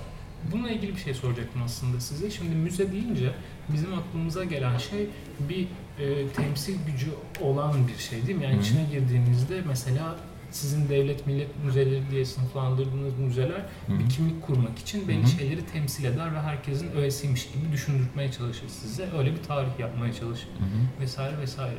[0.51, 2.31] Bununla ilgili bir şey soracaktım aslında size.
[2.31, 3.31] Şimdi müze deyince
[3.73, 5.07] bizim aklımıza gelen şey
[5.39, 5.67] bir
[5.99, 7.07] e, temsil gücü
[7.41, 8.43] olan bir şey değil mi?
[8.43, 8.61] Yani Hı.
[8.61, 10.15] içine girdiğinizde mesela
[10.51, 13.99] sizin devlet millet müzeleri diye sınıflandırdığınız müzeler Hı hı.
[13.99, 15.27] bir kimlik kurmak için belli Hı hı.
[15.27, 19.09] şeyleri temsil eder ve herkesin öğesiymiş gibi düşündürtmeye çalışır size.
[19.17, 21.01] Öyle bir tarih yapmaya çalışır Hı hı.
[21.03, 21.77] vesaire vesaire.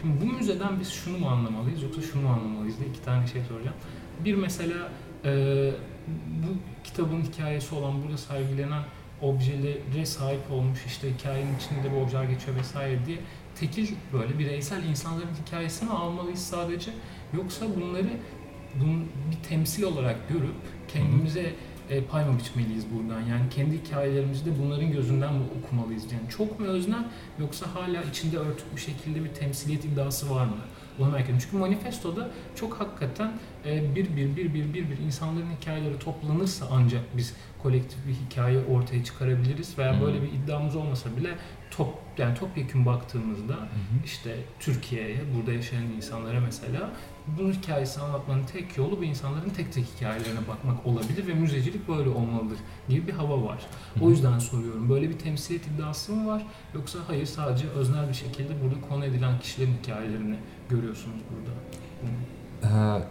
[0.00, 3.42] Şimdi bu müzeden biz şunu mu anlamalıyız yoksa şunu mu anlamalıyız diye iki tane şey
[3.48, 3.76] soracağım.
[4.24, 4.88] Bir mesela
[5.24, 5.70] e,
[6.28, 6.46] bu
[6.84, 8.82] kitabın hikayesi olan burada sergilenen
[9.22, 13.18] objelere sahip olmuş işte hikayenin içinde bu objeler geçiyor vesaire diye
[13.54, 16.90] tekil böyle bireysel insanların hikayesini almalıyız sadece
[17.32, 18.10] yoksa bunları
[18.80, 20.54] bunun bir temsil olarak görüp
[20.88, 21.52] kendimize
[21.90, 23.20] e, pay mı biçmeliyiz buradan?
[23.20, 26.12] Yani kendi hikayelerimizi de bunların gözünden mi okumalıyız?
[26.12, 27.04] Yani çok mu öznel
[27.38, 30.56] yoksa hala içinde örtük bir şekilde bir temsiliyet iddiası var mı?
[30.98, 31.42] Onu merak ediyorum.
[31.44, 33.32] Çünkü manifestoda çok hakikaten
[33.66, 38.58] e, bir bir bir bir bir bir insanların hikayeleri toplanırsa ancak biz kolektif bir hikaye
[38.64, 41.34] ortaya çıkarabiliriz veya böyle bir iddiamız olmasa bile
[41.70, 43.54] top yani topyekun baktığımızda
[44.04, 46.90] işte Türkiye'ye, burada yaşayan insanlara mesela
[47.38, 52.08] bunun hikayesini anlatmanın tek yolu bu insanların tek tek hikayelerine bakmak olabilir ve müzecilik böyle
[52.08, 53.66] olmalıdır gibi bir hava var.
[54.00, 54.90] O yüzden soruyorum.
[54.90, 59.40] Böyle bir temsiliyet iddiası mı var yoksa hayır sadece öznel bir şekilde burada konu edilen
[59.40, 60.36] kişilerin hikayelerini
[60.72, 61.52] görüyorsunuz burada.
[62.62, 63.02] Ee,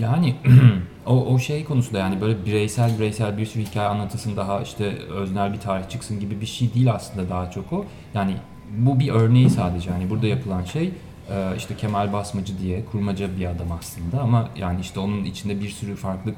[0.00, 0.36] yani
[1.06, 5.52] o, o şey konusunda yani böyle bireysel bireysel bir sürü hikaye anlatılsın daha işte öznel
[5.52, 7.84] bir tarih çıksın gibi bir şey değil aslında daha çok o.
[8.14, 8.36] Yani
[8.78, 10.92] bu bir örneği sadece yani burada yapılan şey
[11.30, 15.68] e, işte Kemal Basmacı diye kurmaca bir adam aslında ama yani işte onun içinde bir
[15.68, 16.34] sürü farklı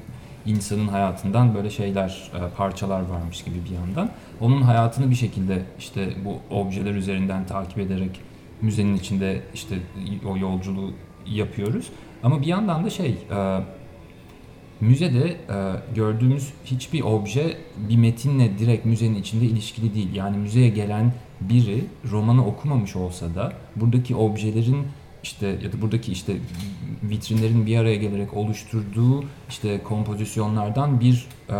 [0.46, 4.11] insanın hayatından böyle şeyler, e, parçalar varmış gibi bir yandan.
[4.40, 8.20] Onun hayatını bir şekilde işte bu objeler üzerinden takip ederek
[8.64, 9.79] müzenin içinde işte
[10.27, 10.92] o yolculuğu
[11.27, 11.90] yapıyoruz.
[12.22, 13.61] Ama bir yandan da şey, e,
[14.81, 15.37] müzede e,
[15.94, 17.57] gördüğümüz hiçbir obje
[17.88, 20.14] bir metinle direkt müzenin içinde ilişkili değil.
[20.14, 24.87] Yani müzeye gelen biri romanı okumamış olsa da buradaki objelerin
[25.22, 26.37] işte ya da buradaki işte
[27.03, 31.55] vitrinlerin bir araya gelerek oluşturduğu işte kompozisyonlardan bir e,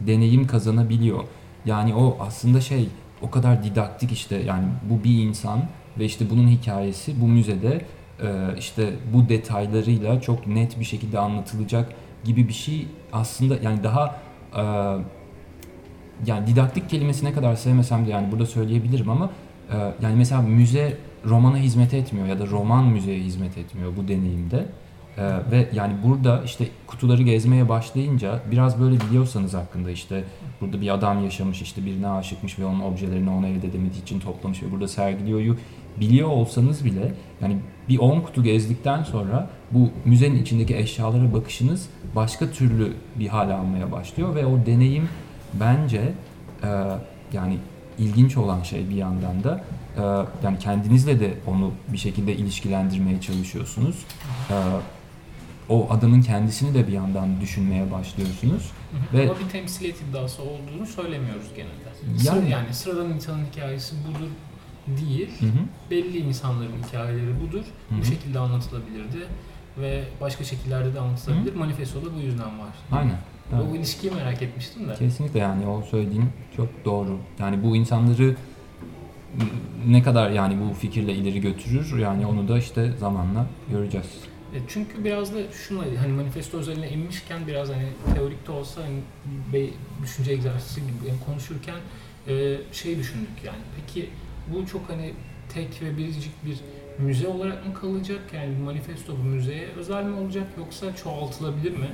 [0.00, 1.24] deneyim kazanabiliyor.
[1.64, 2.88] Yani o aslında şey
[3.22, 5.62] o kadar didaktik işte yani bu bir insan
[5.98, 7.84] ve işte bunun hikayesi bu müzede
[8.22, 11.92] e, işte bu detaylarıyla çok net bir şekilde anlatılacak
[12.24, 14.20] gibi bir şey aslında yani daha
[14.56, 14.62] e,
[16.26, 19.30] yani didaktik kelimesi ne kadar sevmesem de yani burada söyleyebilirim ama
[19.72, 24.66] e, yani mesela müze romana hizmet etmiyor ya da roman müzeye hizmet etmiyor bu deneyimde.
[25.50, 30.24] Ve yani burada işte kutuları gezmeye başlayınca biraz böyle biliyorsanız hakkında işte
[30.60, 34.62] burada bir adam yaşamış işte birine aşıkmış ve onun objelerini ona elde edemediği için toplamış
[34.62, 35.56] ve burada sergiliyoryu
[36.00, 37.56] biliyor olsanız bile yani
[37.88, 43.92] bir 10 kutu gezdikten sonra bu müzenin içindeki eşyalara bakışınız başka türlü bir hal almaya
[43.92, 45.08] başlıyor ve o deneyim
[45.54, 46.12] bence
[46.62, 46.68] e,
[47.32, 47.58] yani
[47.98, 49.64] ilginç olan şey bir yandan da
[49.96, 50.02] e,
[50.44, 53.96] yani kendinizle de onu bir şekilde ilişkilendirmeye çalışıyorsunuz.
[54.50, 54.54] E,
[55.68, 58.70] o adamın kendisini de bir yandan düşünmeye başlıyorsunuz.
[59.12, 59.18] Hı hı.
[59.20, 62.26] Ve- Ama bir temsiliyet iddiası olduğunu söylemiyoruz genelde.
[62.28, 64.26] Yani- Yani, yani sıradan insanın hikayesi budur
[64.86, 65.28] değil.
[65.40, 65.60] Hı hı.
[65.90, 67.64] Belli insanların hikayeleri budur.
[67.88, 68.00] Hı hı.
[68.00, 69.26] Bu şekilde anlatılabilirdi
[69.78, 71.54] ve başka şekillerde de anlatılabilir.
[71.54, 72.74] Manifestoda bu yüzden var.
[72.92, 73.18] Aynen.
[73.54, 73.64] Evet.
[73.72, 74.94] O ilişkiyi merak etmiştim de.
[74.94, 76.24] Kesinlikle yani o söylediğin
[76.56, 77.18] çok doğru.
[77.38, 78.36] Yani bu insanları
[79.86, 84.06] ne kadar yani bu fikirle ileri götürür yani onu da işte zamanla göreceğiz.
[84.54, 88.98] E, Çünkü biraz da şuna hani manifesto özeline inmişken biraz hani teorik de olsa hani
[89.52, 89.70] bir
[90.02, 91.76] düşünce egzersizi gibi yani konuşurken
[92.28, 93.58] e, şey düşündük yani.
[93.76, 94.10] Peki
[94.54, 95.14] bu çok hani
[95.54, 96.56] tek ve biricik bir
[96.98, 98.20] müze olarak mı kalacak?
[98.34, 101.88] Yani bu manifesto bu müzeye özel mi olacak yoksa çoğaltılabilir mi?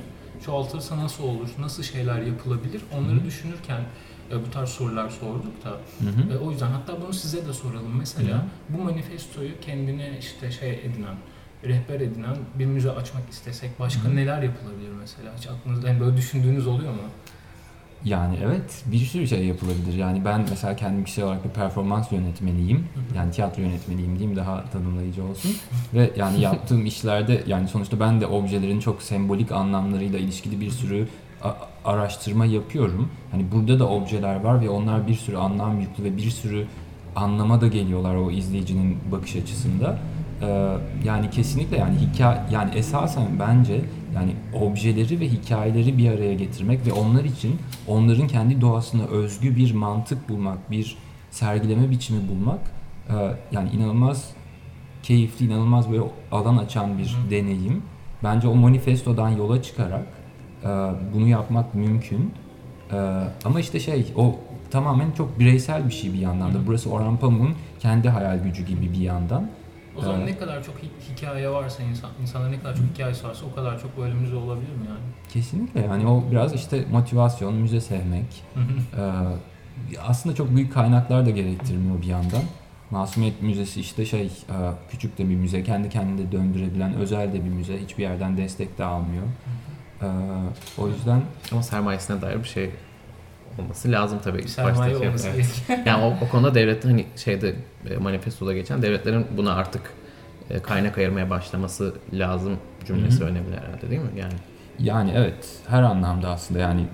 [0.45, 1.49] Çoğaltılırsa nasıl olur?
[1.59, 2.81] Nasıl şeyler yapılabilir?
[2.97, 3.25] Onları Hı.
[3.25, 3.81] düşünürken
[4.31, 5.77] e, bu tarz sorular sorduk da
[6.33, 7.97] e, o yüzden hatta bunu size de soralım.
[7.99, 8.41] Mesela Hı.
[8.69, 11.15] bu manifestoyu kendine işte şey edinen,
[11.63, 14.15] rehber edinen bir müze açmak istesek başka Hı.
[14.15, 15.31] neler yapılabilir mesela?
[15.37, 17.01] Hiç aklınızda yani böyle düşündüğünüz oluyor mu?
[18.05, 19.93] Yani evet bir sürü şey yapılabilir.
[19.93, 22.87] Yani ben mesela kendim kişisel olarak bir performans yönetmeniyim.
[23.15, 25.51] Yani tiyatro yönetmeniyim diyeyim daha tanımlayıcı olsun.
[25.93, 31.07] Ve yani yaptığım işlerde yani sonuçta ben de objelerin çok sembolik anlamlarıyla ilişkili bir sürü
[31.85, 33.09] araştırma yapıyorum.
[33.31, 36.65] Hani burada da objeler var ve onlar bir sürü anlam yüklü ve bir sürü
[37.15, 39.97] anlama da geliyorlar o izleyicinin bakış açısında.
[40.41, 43.81] Ee, yani kesinlikle yani hikaye yani esasen bence
[44.17, 47.55] yani objeleri ve hikayeleri bir araya getirmek ve onlar için
[47.87, 50.97] onların kendi doğasına özgü bir mantık bulmak, bir
[51.31, 52.59] sergileme biçimi bulmak
[53.09, 53.13] e,
[53.51, 54.29] yani inanılmaz
[55.03, 57.83] keyifli, inanılmaz böyle alan açan bir Hı deneyim.
[58.23, 60.07] Bence o manifestodan yola çıkarak
[60.63, 60.67] e,
[61.13, 62.33] bunu yapmak mümkün.
[62.91, 62.97] E,
[63.45, 64.35] ama işte şey o
[64.71, 66.57] tamamen çok bireysel bir şey bir yandan da.
[66.67, 69.49] Burası Orhan Pamuk'un kendi hayal gücü gibi bir yandan.
[69.97, 70.29] O zaman Evet.
[70.29, 73.81] ne kadar çok hi- hikaye varsa insan, insana ne kadar çok hikayesi varsa o kadar
[73.81, 74.99] çok böyle müze olabilir mi yani?
[75.33, 78.43] Kesinlikle yani o biraz işte motivasyon, müze sevmek.
[78.97, 79.01] Ee,
[80.01, 82.41] aslında çok büyük kaynaklar da gerektirmiyor bir yandan.
[82.91, 84.55] Masumiyet Müzesi işte şey e,
[84.91, 87.81] küçük de bir müze, kendi kendine döndürebilen özel de bir müze.
[87.81, 89.23] Hiçbir yerden destek de almıyor.
[90.01, 90.05] Ee,
[90.77, 92.71] o yüzden Ama sermayesine dair bir şey
[93.59, 94.37] olması lazım tabii.
[94.37, 95.37] Bir sermaye baştaki- olması evet.
[95.67, 95.79] gerekiyor.
[95.85, 97.55] Yani o, o konuda devletin hani şeyde
[97.89, 99.81] e, manifestoda geçen devletlerin buna artık
[100.49, 103.29] e, kaynak ayırmaya başlaması lazım cümlesi Hı hı.
[103.29, 104.09] önemli herhalde değil mi?
[104.19, 104.33] Yani
[104.79, 106.85] yani evet her anlamda aslında yani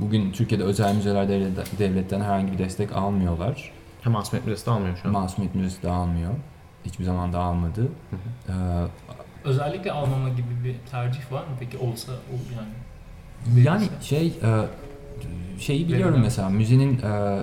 [0.00, 3.72] bugün Türkiye'de özel müzeler devlet- devletten herhangi bir destek almıyorlar.
[4.02, 5.12] hem Masumiyet Müzesi de almıyor şu an.
[5.12, 6.32] Masumiyet Müzesi de almıyor.
[6.84, 7.80] Hiçbir zaman da almadı.
[7.80, 8.52] Hı hı.
[8.52, 8.86] Ee,
[9.48, 11.52] Özellikle almama gibi bir tercih var mı?
[11.60, 13.64] Peki olsa o yani.
[13.66, 14.48] Yani şey e,
[15.60, 16.24] şeyi biliyorum Verilen.
[16.24, 17.42] mesela müzenin e,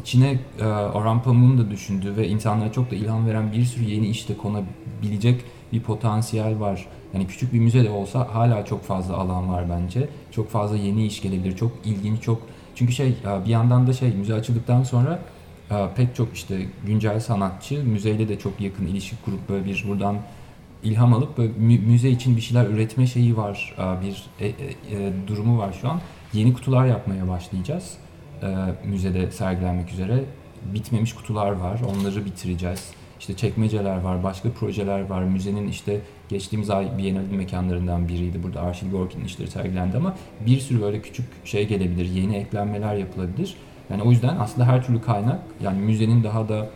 [0.00, 4.06] içine e, Orhan Pamuk'un da düşündüğü ve insanlara çok da ilham veren bir sürü yeni
[4.08, 5.40] işte konabilecek
[5.72, 6.86] bir potansiyel var.
[7.14, 10.08] Yani küçük bir müze de olsa hala çok fazla alan var bence.
[10.30, 11.56] Çok fazla yeni iş gelebilir.
[11.56, 12.42] Çok ilginç, çok
[12.74, 15.18] çünkü şey e, bir yandan da şey müze açıldıktan sonra
[15.70, 20.16] e, pek çok işte güncel sanatçı müzeyle de çok yakın ilişki kurup böyle bir buradan
[20.82, 24.52] ilham alıp böyle mü- müze için bir şeyler üretme şeyi var, e, bir e, e,
[24.90, 26.00] e, durumu var şu an.
[26.32, 27.94] Yeni kutular yapmaya başlayacağız.
[28.42, 28.46] E,
[28.84, 30.24] müzede sergilenmek üzere.
[30.74, 32.90] Bitmemiş kutular var, onları bitireceğiz.
[33.20, 35.22] İşte çekmeceler var, başka projeler var.
[35.22, 38.42] Müzenin işte geçtiğimiz ay Biennale'nin mekanlarından biriydi.
[38.42, 40.14] Burada Arşil Gorki'nin işleri sergilendi ama
[40.46, 43.54] bir sürü böyle küçük şey gelebilir, yeni eklenmeler yapılabilir.
[43.90, 46.66] Yani o yüzden aslında her türlü kaynak, yani müzenin daha da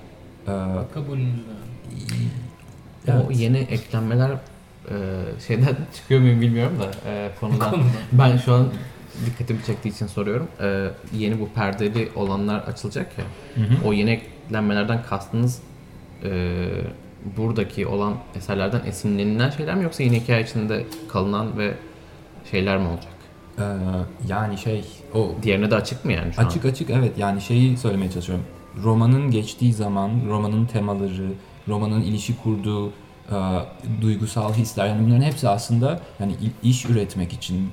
[0.47, 0.53] e,
[0.95, 1.43] Kabulünüzde.
[3.09, 3.39] O Evet.
[3.41, 4.95] yeni eklenmeler e,
[5.47, 7.71] şeyden çıkıyor muyum bilmiyorum da e, konudan.
[7.71, 7.87] Konuda.
[8.13, 8.67] ben şu an
[9.27, 10.49] dikkatimi çektiği için soruyorum.
[10.61, 13.25] E, yeni bu perdeli olanlar açılacak ya.
[13.55, 13.89] Hı hı.
[13.89, 15.63] O yeni eklenmelerden kastınız
[16.25, 16.31] e,
[17.37, 21.75] buradaki olan eserlerden esinlenilen şeyler mi yoksa yeni hikaye içinde kalınan ve
[22.51, 23.13] şeyler mi olacak?
[23.59, 23.63] Ee,
[24.29, 26.47] yani şey o Diğerine de açık mı yani şu an?
[26.47, 28.45] açık açık evet yani şeyi söylemeye çalışıyorum.
[28.83, 31.33] Romanın geçtiği zaman, romanın temaları,
[31.69, 33.37] romanın ilişki kurduğu e,
[34.01, 37.71] duygusal hisler yani bunların hepsi aslında yani iş üretmek için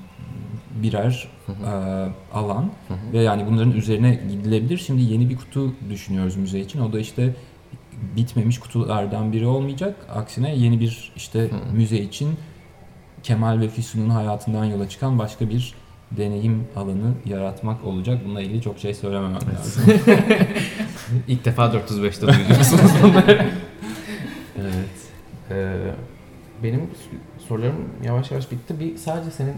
[0.75, 1.65] birer Hı hı.
[1.65, 3.13] e, alan Hı hı.
[3.13, 4.77] ve yani bunların üzerine gidilebilir.
[4.77, 6.79] Şimdi yeni bir kutu düşünüyoruz müze için.
[6.79, 7.35] O da işte
[8.15, 9.95] bitmemiş kutulardan biri olmayacak.
[10.15, 11.75] Aksine yeni bir işte Hı.
[11.75, 12.29] müze için
[13.23, 15.73] Kemal ve Füsun'un hayatından yola çıkan başka bir
[16.11, 18.21] deneyim alanı yaratmak olacak.
[18.25, 19.83] Bununla ilgili çok şey söylememem lazım.
[21.27, 23.31] İlk defa 405'te duyuyorsunuz bunları.
[24.61, 24.89] evet.
[25.51, 25.77] Ee,
[26.63, 26.89] benim
[27.47, 28.79] sorularım yavaş yavaş bitti.
[28.79, 29.55] Bir sadece senin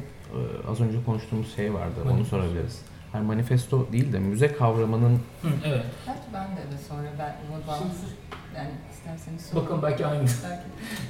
[0.72, 1.94] az önce konuştuğumuz şey vardı.
[2.04, 2.38] Onu Manifesto.
[2.38, 2.82] sorabiliriz.
[3.14, 5.86] Yani manifesto değil de müze kavramının Hı, evet.
[6.08, 8.10] Belki ben de evet sonra ben buna bağımsız
[8.56, 9.64] yani isterseniz sorun.
[9.66, 10.20] Bakın belki aynı.
[10.50, 10.64] Belki.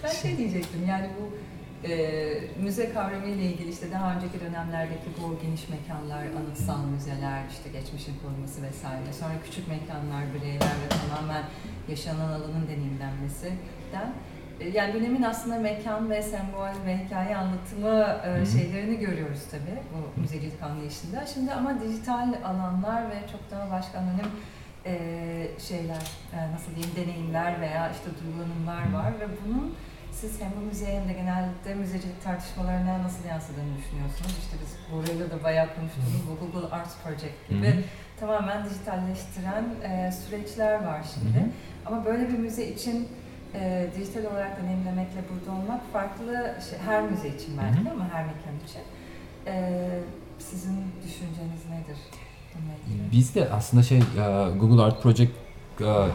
[0.04, 1.38] Ben şey diyecektim yani bu
[1.88, 1.94] e,
[2.64, 8.16] müze kavramı ile ilgili işte daha önceki dönemlerdeki bu geniş mekanlar, anıtsal müzeler, işte geçmişin
[8.24, 9.14] korunması vesaire.
[9.20, 11.44] Sonra küçük mekanlar, bireyler ve tamamen
[11.90, 14.14] yaşanan alanın deneyimlenmesinden
[14.74, 20.63] yani dönemin aslında mekan ve sembol ve hikaye anlatımı e, şeylerini görüyoruz tabii bu müzecilik
[20.63, 21.26] anlayışında.
[21.26, 24.32] Şimdi ama dijital alanlar ve çok daha başka anonim
[24.86, 24.93] e,
[25.60, 29.76] şeyler, e, nasıl diyeyim, deneyimler veya işte duygulanımlar var ve bunun
[30.12, 34.38] siz hem bu müzeye hem de genelde müzecilik tartışmalarına nasıl yansıdığını düşünüyorsunuz?
[34.39, 37.84] İşte biz burayla da bayağı konuştuğumuz bu Google Arts Project gibi
[38.19, 41.45] tamamen dijitalleştiren e, süreçler var şimdi.
[41.86, 43.08] Ama böyle bir müze için
[43.56, 47.94] e, dijital olarak deneyimlemekle burada olmak farklı şey, her müze için belki Hı hı.
[47.94, 48.82] ama her mekan için.
[49.48, 49.90] E,
[50.40, 51.98] sizin düşünceniz nedir?
[53.12, 54.02] Biz de aslında şey e,
[54.60, 55.32] Google Art Project
[55.80, 56.08] e, e,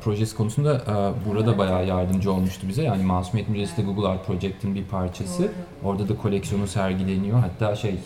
[0.00, 0.82] projesi konusunda
[1.28, 1.58] burada Evet.
[1.58, 2.82] bayağı yardımcı olmuştu bize.
[2.82, 5.42] Yani Masumiyet Müzesi de Google Art Project'in bir parçası.
[5.42, 5.50] Doğru.
[5.84, 7.38] Orada da koleksiyonu sergileniyor.
[7.38, 7.98] Hatta şey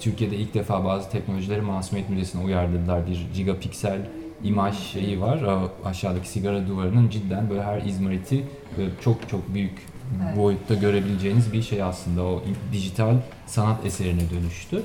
[0.00, 3.06] Türkiye'de ilk defa bazı teknolojileri Masumiyet Müzesi'ne uyarladılar.
[3.06, 3.98] Bir gigapiksel
[4.44, 5.40] imaj şeyi var.
[5.84, 8.44] Aşağıdaki sigara duvarının cidden böyle her izmariti
[8.78, 9.86] böyle çok çok büyük
[10.24, 10.36] Evet.
[10.36, 12.22] boyutta görebileceğiniz bir şey aslında.
[12.22, 13.14] O dijital
[13.46, 14.82] sanat eserine dönüştü.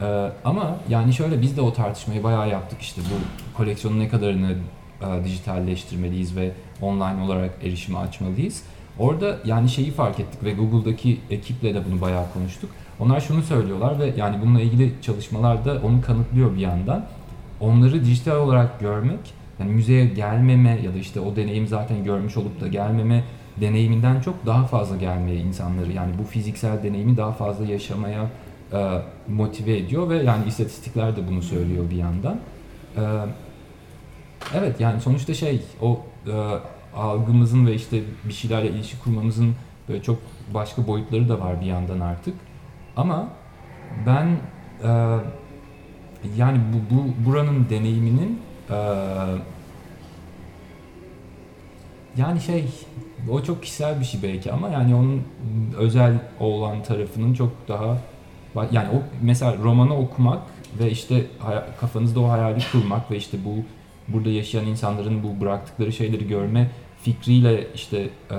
[0.00, 4.54] Ee, ama yani şöyle biz de o tartışmayı bayağı yaptık işte bu koleksiyonun ne kadarını
[5.02, 6.50] e, dijitalleştirmeliyiz ve
[6.82, 8.62] online olarak erişime açmalıyız.
[8.98, 12.70] Orada yani şeyi fark ettik ve Google'daki ekiple de bunu bayağı konuştuk.
[13.00, 17.04] Onlar şunu söylüyorlar ve yani bununla ilgili çalışmalarda onu kanıtlıyor bir yandan.
[17.60, 22.60] Onları dijital olarak görmek, yani müzeye gelmeme ya da işte o deneyim zaten görmüş olup
[22.60, 23.24] da gelmeme
[23.60, 28.30] deneyiminden çok daha fazla gelmeye insanları yani bu fiziksel deneyimi daha fazla yaşamaya
[28.72, 32.40] e, motive ediyor ve yani istatistikler de bunu söylüyor bir yandan.
[32.96, 33.02] E,
[34.54, 36.32] evet yani sonuçta şey o e,
[36.96, 39.54] algımızın ve işte bir şeylerle ilişki kurmamızın
[39.88, 40.18] böyle çok
[40.54, 42.34] başka boyutları da var bir yandan artık.
[42.96, 43.28] Ama
[44.06, 44.26] ben
[44.84, 45.18] e,
[46.36, 48.76] yani bu, bu buranın deneyiminin e,
[52.16, 52.64] yani şey
[53.30, 55.22] o çok kişisel bir şey belki ama yani onun
[55.78, 57.98] özel olan tarafının çok daha
[58.72, 60.42] yani o mesela romanı okumak
[60.78, 61.26] ve işte
[61.80, 63.54] kafanızda o hayali kurmak ve işte bu
[64.08, 66.70] burada yaşayan insanların bu bıraktıkları şeyleri görme
[67.02, 68.36] fikriyle işte e,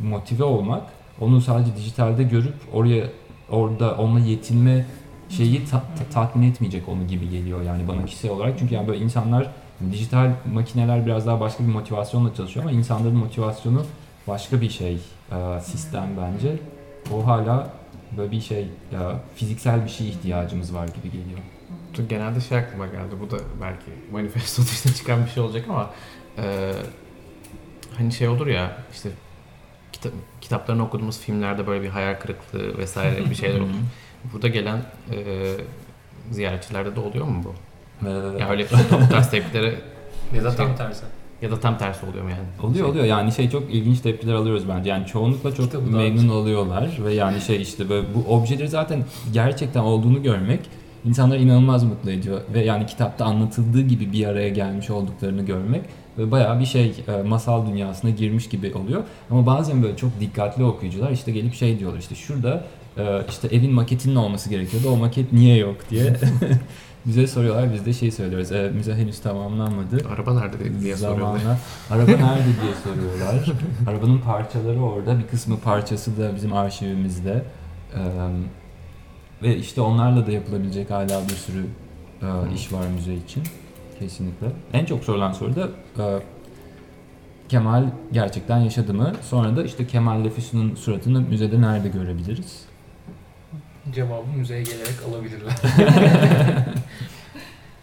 [0.00, 0.82] motive olmak
[1.20, 3.04] onu sadece dijitalde görüp oraya
[3.50, 4.86] orada onunla yetinme
[5.28, 9.00] şeyi ta- ta- tatmin etmeyecek onu gibi geliyor yani bana kişisel olarak çünkü yani böyle
[9.04, 9.48] insanlar
[9.92, 13.82] dijital makineler biraz daha başka bir motivasyonla çalışıyor ama insanların motivasyonu
[14.28, 14.94] başka bir şey
[15.32, 16.56] e, sistem bence
[17.14, 17.70] o hala
[18.16, 21.38] böyle bir şey ya, fiziksel bir şeye ihtiyacımız var gibi geliyor.
[22.08, 23.14] Genelde şey aklıma geldi.
[23.20, 25.90] Bu da belki manifesto dışında çıkan bir şey olacak ama
[26.38, 26.72] e,
[27.96, 29.08] hani şey olur ya işte
[29.92, 33.68] kitap, kitaplarını okuduğumuz filmlerde böyle bir hayal kırıklığı vesaire bir şeyler olur.
[34.32, 34.78] Burada gelen
[35.12, 35.16] e,
[36.30, 37.54] ziyaretçilerde de oluyor mu bu?
[38.06, 38.10] Ee,
[38.40, 38.66] Ya öyle
[39.06, 39.74] o tarz tepkileri
[40.36, 41.04] Ya da tam tersi.
[41.42, 42.42] ya da tam tersi oluyor mu yani?
[42.62, 46.28] Oluyor Şey- oluyor yani şey çok ilginç tepkiler alıyoruz bence yani çoğunlukla çok da memnun
[46.28, 50.60] oluyorlar ve yani şey işte böyle bu objeleri zaten gerçekten olduğunu görmek
[51.04, 55.82] insanları inanılmaz mutlu ediyor ve yani kitapta anlatıldığı gibi bir araya gelmiş olduklarını görmek
[56.18, 60.64] ve bayağı bir şey e, masal dünyasına girmiş gibi oluyor ama bazen böyle çok dikkatli
[60.64, 62.64] okuyucular işte gelip şey diyorlar işte şurada
[63.28, 66.16] işte evin maketinin olması gerekiyordu o maket niye yok diye
[67.06, 71.38] bize soruyorlar biz de şey söylüyoruz e, müze henüz tamamlanmadı Araba nerede diye soruyorlar.
[71.38, 71.58] Zamana,
[71.90, 73.52] araba nerede diye soruyorlar.
[73.86, 77.44] Arabanın parçaları orada, bir kısmı parçası da bizim arşivimizde.
[77.94, 78.00] Ee,
[79.42, 81.66] ve işte onlarla da yapılabilecek hala bir sürü
[82.22, 83.42] e, iş var müze için.
[83.98, 84.46] Kesinlikle.
[84.72, 86.04] En çok sorulan soru da e,
[87.48, 89.12] Kemal gerçekten yaşadı mı?
[89.22, 92.64] Sonra da işte Kemal ile Füsun'un suratını müzede nerede görebiliriz?
[93.94, 95.52] Cevabı müzeye gelerek alabilirler.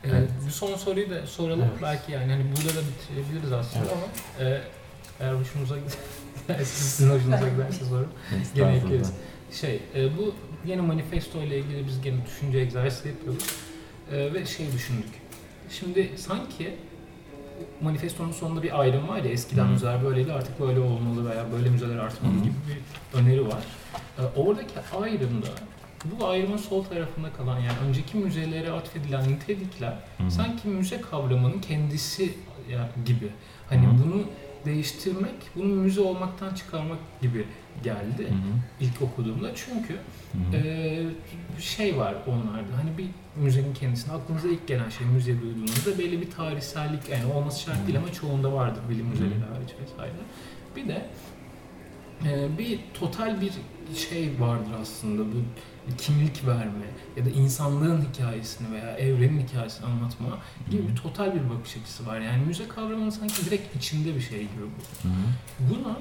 [0.04, 0.14] evet.
[0.14, 0.30] Evet.
[0.46, 1.66] Bir son soruyu da soralım.
[1.72, 1.82] Evet.
[1.82, 4.06] Belki yani hani burada da bitirebiliriz aslında ama
[4.50, 4.62] e,
[5.20, 8.08] eğer hoşunuza giderse, sizin hoşunuza giderse sorun.
[8.56, 9.14] Gene ekleriz.
[9.52, 10.34] Şey, e, bu
[10.66, 13.44] yeni manifesto ile ilgili biz gene düşünce egzersizi yapıyoruz.
[14.12, 15.14] E, ve şey düşündük.
[15.70, 16.76] Şimdi sanki
[17.82, 19.70] manifestonun sonunda bir ayrım var ya eskiden Hı.
[19.70, 22.44] müzeler böyleydi artık böyle olmalı veya böyle müzeler artmalı Hı.
[22.44, 23.64] gibi bir öneri var.
[24.20, 25.48] E, oradaki ayrımda
[26.06, 30.32] bu ayrımın sol tarafında kalan yani önceki müzelere atfedilen nitelikler Hı hı.
[30.32, 32.34] sanki müze kavramının kendisi
[33.06, 33.30] gibi.
[33.70, 33.94] Hani Hı hı.
[34.04, 34.24] bunu
[34.66, 37.46] değiştirmek, bunu müze olmaktan çıkarmak gibi
[37.84, 38.60] geldi Hı hı.
[38.80, 39.56] ilk okuduğumda.
[39.56, 39.98] Çünkü
[41.58, 42.78] bir şey var onlarda.
[42.78, 43.08] Hani bir
[43.42, 47.98] müzenin kendisinde aklınıza ilk gelen şey müze duyduğunuzda belli bir tarihsellik yani olması şart değil
[47.98, 50.14] ama çoğunda vardır bilim müzeleri hariç vesaire.
[50.76, 51.06] Bir de
[52.26, 53.52] Ee, bir total bir
[53.96, 55.36] şey vardır aslında bu
[55.98, 56.86] kimlik verme
[57.18, 60.28] ya da insanlığın hikayesini veya evrenin hikayesini anlatma
[60.72, 62.20] gibi bir total bir bakış açısı var.
[62.20, 65.10] Yani müze kavramının sanki direkt içinde bir şey gibi bu.
[65.60, 65.98] Buna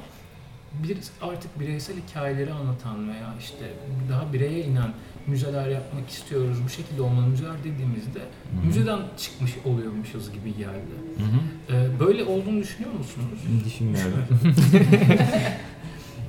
[0.83, 3.65] bir artık bireysel hikayeleri anlatan veya işte
[4.11, 4.93] daha bireye inen
[5.27, 8.67] müzeler yapmak istiyoruz, bu şekilde olmalı müzeler dediğimizde hı.
[8.67, 10.95] müzeden çıkmış oluyormuşuz gibi geldi.
[11.19, 11.77] Hı hı.
[11.77, 13.65] Ee, böyle olduğunu düşünüyor musunuz?
[13.65, 14.19] Düşünmüyorum.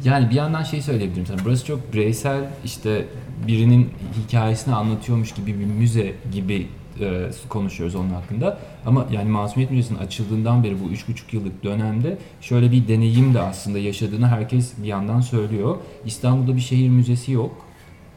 [0.04, 1.38] yani bir yandan şey söyleyebilirim sana.
[1.45, 3.08] Burası çok bireysel işte
[3.48, 3.89] birinin
[4.24, 6.68] hikayesini anlatıyormuş gibi bir müze gibi
[7.00, 8.60] e, konuşuyoruz onun hakkında.
[8.86, 13.39] Ama yani Masumiyet Müzesi'nin açıldığından beri bu üç buçuk yıllık dönemde şöyle bir deneyim de
[13.39, 15.78] aslında yaşadığını herkes bir yandan söylüyor.
[16.06, 17.66] İstanbul'da bir şehir müzesi yok.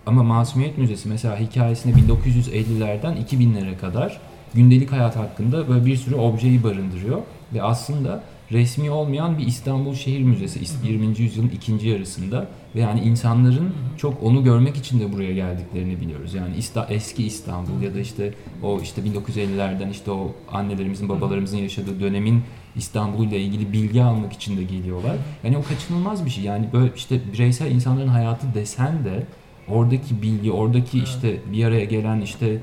[0.07, 4.21] Ama Masumiyet Müzesi mesela hikayesinde 1950'lerden 2000'lere kadar
[4.55, 7.19] gündelik hayat hakkında böyle bir sürü objeyi barındırıyor.
[7.55, 8.23] Ve aslında
[8.53, 10.93] resmi olmayan bir İstanbul Şehir Müzesi Hı hı.
[10.93, 11.21] 20.
[11.21, 16.35] yüzyılın ikinci yarısında ve yani insanların çok onu görmek için de buraya geldiklerini biliyoruz.
[16.35, 16.55] Yani
[16.89, 22.43] eski İstanbul ya da işte o işte 1950'lerden işte o annelerimizin babalarımızın yaşadığı dönemin
[22.77, 25.17] İstanbul ile ilgili bilgi almak için de geliyorlar.
[25.45, 26.45] Yani o kaçınılmaz bir şey.
[26.45, 29.27] Yani böyle işte bireysel insanların hayatı desen de
[29.69, 32.61] oradaki bilgi, oradaki işte bir araya gelen işte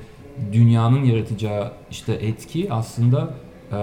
[0.52, 3.34] dünyanın yaratacağı işte etki aslında
[3.72, 3.76] e,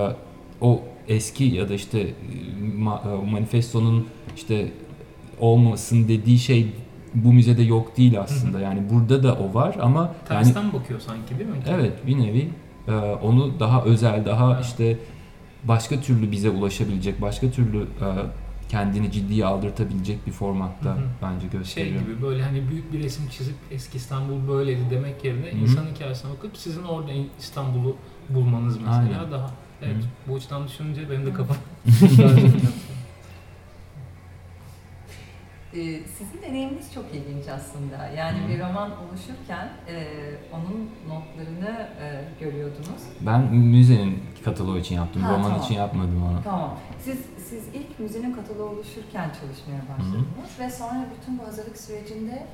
[0.61, 4.71] o eski ya da işte e, e, manifestonun işte
[5.39, 6.67] olmasın dediği şey
[7.13, 8.59] bu müzede yok değil aslında.
[8.59, 11.55] Yani burada da o var ama yani Tersten bakıyor sanki değil mi?
[11.69, 12.49] evet bir nevi
[12.87, 12.91] e,
[13.23, 14.65] onu daha özel, daha Evet.
[14.65, 14.97] işte
[15.63, 18.07] başka türlü bize ulaşabilecek, başka türlü e,
[18.69, 21.03] kendini ciddiye aldırtabilecek bir formatta Hı hı.
[21.21, 22.01] bence Şey gösteriyor.
[22.01, 25.57] gibi böyle hani büyük bir resim çizip eski İstanbul böyleydi demek yerine Hı hı.
[25.59, 27.95] insan hikayesine bakıp sizin orada İstanbul'u
[28.29, 29.31] bulmanız mesela Aynen.
[29.31, 29.51] daha
[29.81, 30.07] evet Hı.
[30.31, 31.57] bu açıdan düşününce benim de kafam
[35.75, 38.07] Ee, sizin deneyiminiz çok ilginç aslında.
[38.17, 38.49] Yani Hı.
[38.49, 40.05] bir roman oluşurken e,
[40.53, 43.01] onun notlarını e, görüyordunuz.
[43.21, 45.61] Ben müzenin kataloğu için yaptım, Ha, roman tamam.
[45.61, 46.41] için yapmadım onu.
[46.43, 46.77] Tamam.
[46.99, 47.19] Siz
[47.49, 52.47] siz ilk müzenin kataloğu oluşurken çalışmaya başladınız ve sonra bütün bu hazırlık sürecinde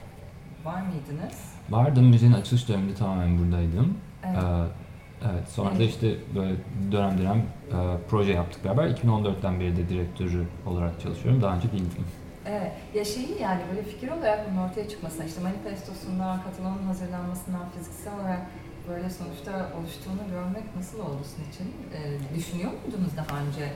[0.65, 1.36] var mıydınız?
[1.69, 3.97] Vardım müzenin açılış döneminde tamamen buradaydım.
[4.25, 4.38] Evet.
[4.38, 4.86] Ee,
[5.24, 5.89] evet sonra da Evet.
[5.89, 6.51] işte böyle
[6.91, 7.38] dönem dönem
[7.72, 7.78] e,
[8.09, 8.88] proje yaptık beraber.
[8.89, 11.41] 2014'ten beri de direktörü olarak çalışıyorum.
[11.41, 12.03] Daha önce değildim.
[12.45, 12.72] Evet.
[12.95, 18.41] Ya şeyi yani böyle fikir olarak bunun ortaya çıkmasına, işte manifestosundan, kataloğun hazırlanmasından, fiziksel olarak
[18.89, 21.74] böyle sonuçta oluştuğunu görmek nasıl oldu sizin için?
[21.93, 23.74] Ee, düşünüyor muydunuz daha önce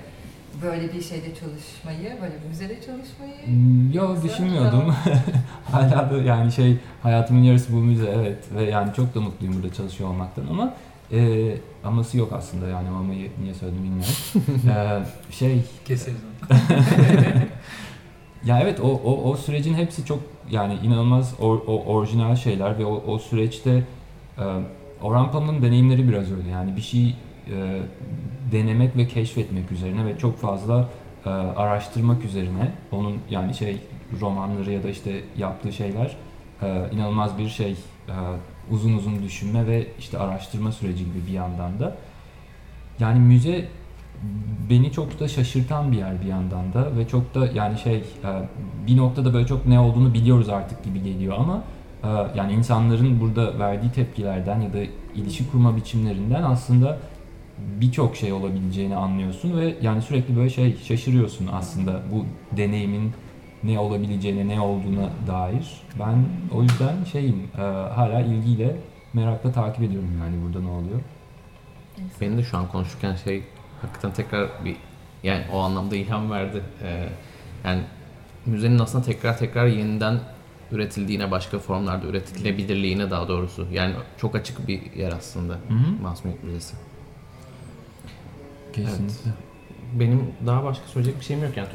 [0.61, 3.45] böyle bir şeyde çalışmayı, böyle bir müzede çalışmayı?
[3.45, 4.95] Hmm, Yo Güzel, düşünmüyordum.
[5.71, 9.73] Hala da yani şey hayatımın yarısı bu müze evet ve yani çok da mutluyum burada
[9.73, 10.73] çalışıyor olmaktan ama
[11.11, 14.13] e, aması yok aslında yani amayı niye söyledim bilmiyorum.
[15.29, 16.19] Ee, şey keseriz.
[18.45, 20.19] Ya evet o, o, o sürecin hepsi çok
[20.51, 23.83] yani inanılmaz or- o, orijinal şeyler ve o, o süreçte
[24.37, 24.43] e,
[25.01, 27.15] Orhan Pamuk'un deneyimleri biraz öyle yani bir şey
[27.47, 27.79] e,
[28.51, 30.89] denemek ve keşfetmek üzerine ve çok fazla
[31.25, 33.77] e, araştırmak üzerine onun yani şey
[34.21, 36.17] romanları ya da işte yaptığı şeyler
[36.61, 38.15] e, inanılmaz bir şey e,
[38.71, 41.95] uzun uzun düşünme ve işte araştırma süreci gibi bir yandan da.
[42.99, 43.67] Yani müze
[44.69, 48.03] beni çok da şaşırtan bir yer bir yandan da ve çok da yani şey e,
[48.87, 51.63] bir noktada böyle çok ne olduğunu biliyoruz artık gibi geliyor ama
[52.03, 54.77] e, yani insanların burada verdiği tepkilerden ya da
[55.15, 56.97] ilişki kurma biçimlerinden aslında
[57.81, 62.25] birçok şey olabileceğini anlıyorsun ve yani sürekli böyle şey şaşırıyorsun aslında bu
[62.57, 63.11] deneyimin
[63.63, 65.81] ne olabileceğine, ne olduğuna dair.
[65.99, 67.61] Ben o yüzden şeyim e,
[67.95, 68.75] hala ilgiyle
[69.13, 71.01] merakla takip ediyorum yani burada ne oluyor.
[72.21, 73.43] Benim de şu an konuşurken şey
[73.81, 74.75] hakikaten tekrar bir
[75.23, 76.63] yani o anlamda ilham verdi.
[76.83, 77.09] Ee,
[77.65, 77.81] yani
[78.45, 80.19] müzenin aslında tekrar tekrar yeniden
[80.71, 83.67] üretildiğine, başka formlarda üretilebilirliğine daha doğrusu.
[83.71, 86.01] Yani çok açık bir yer aslında Hı hı.
[86.01, 86.75] Masumiyet Müzesi.
[88.73, 89.31] Kesinlikle.
[89.93, 91.69] Benim daha başka söyleyecek bir şeyim yok yani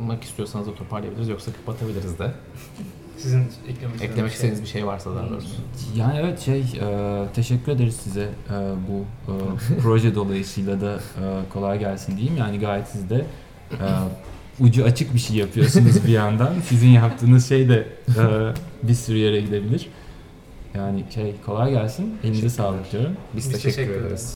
[0.00, 2.32] toparlayacakmak istiyorsanız da toparlayabiliriz yoksa kapatabiliriz de.
[3.16, 5.48] Sizin eklemek, Eklemek istediğiniz bir şey varsa daha doğrusu.
[5.96, 8.54] Yani evet şey e, teşekkür ederiz size e,
[8.88, 9.34] bu e,
[9.82, 11.22] proje dolayısıyla da e,
[11.52, 12.36] kolay gelsin diyeyim.
[12.36, 13.24] Yani gayet siz de
[13.72, 13.86] e,
[14.60, 16.54] ucu açık bir şey yapıyorsunuz bir yandan.
[16.64, 18.22] Sizin yaptığınız şey de e,
[18.88, 19.88] bir sürü yere gidebilir.
[20.74, 22.14] Yani şey kolay gelsin.
[22.24, 23.12] Elinize sağlık diyorum.
[23.36, 24.06] Biz, Biz teşekkür, teşekkür ederiz.
[24.06, 24.28] ederiz.